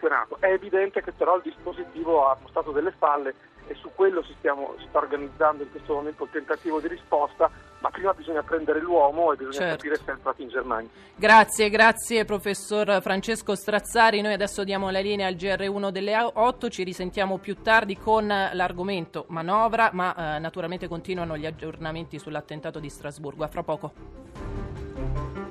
funzionato. 0.06 0.36
È 0.40 0.50
evidente 0.50 1.02
che 1.02 1.12
però 1.12 1.36
il 1.36 1.42
dispositivo 1.42 2.26
ha 2.28 2.36
mostrato 2.40 2.70
delle 2.70 2.92
falle 2.96 3.34
e 3.68 3.74
su 3.74 3.90
quello 3.94 4.22
si, 4.22 4.32
stiamo, 4.38 4.74
si 4.78 4.86
sta 4.88 4.98
organizzando 4.98 5.64
in 5.64 5.70
questo 5.70 5.94
momento 5.94 6.22
il 6.24 6.30
tentativo 6.30 6.80
di 6.80 6.86
risposta, 6.86 7.50
ma 7.80 7.90
prima 7.90 8.12
bisogna 8.14 8.42
prendere 8.42 8.80
l'uomo 8.80 9.32
e 9.32 9.36
bisogna 9.36 9.56
Certo. 9.56 9.76
capire 9.76 9.96
se 9.96 10.04
è 10.06 10.10
entrato 10.10 10.42
in 10.42 10.48
Germania. 10.48 10.88
Grazie, 11.16 11.68
grazie 11.68 12.24
professor 12.24 13.02
Francesco 13.02 13.56
Strazzari. 13.56 14.20
Noi 14.20 14.34
adesso 14.34 14.62
diamo 14.62 14.90
la 14.90 15.00
linea 15.00 15.26
al 15.26 15.34
GR1 15.34 15.90
delle 15.90 16.16
8, 16.16 16.68
ci 16.68 16.84
risentiamo 16.84 17.38
più 17.38 17.60
tardi 17.60 17.96
con 17.98 18.26
l'argomento 18.26 19.24
manovra, 19.28 19.90
ma 19.92 20.36
eh, 20.36 20.38
naturalmente 20.38 20.86
continuano 20.86 21.36
gli 21.36 21.46
aggiornamenti 21.46 22.20
sull'attentato 22.20 22.78
di 22.78 22.88
Strasburgo. 22.88 23.42
A 23.42 23.48
fra 23.48 23.64
poco. 23.64 25.45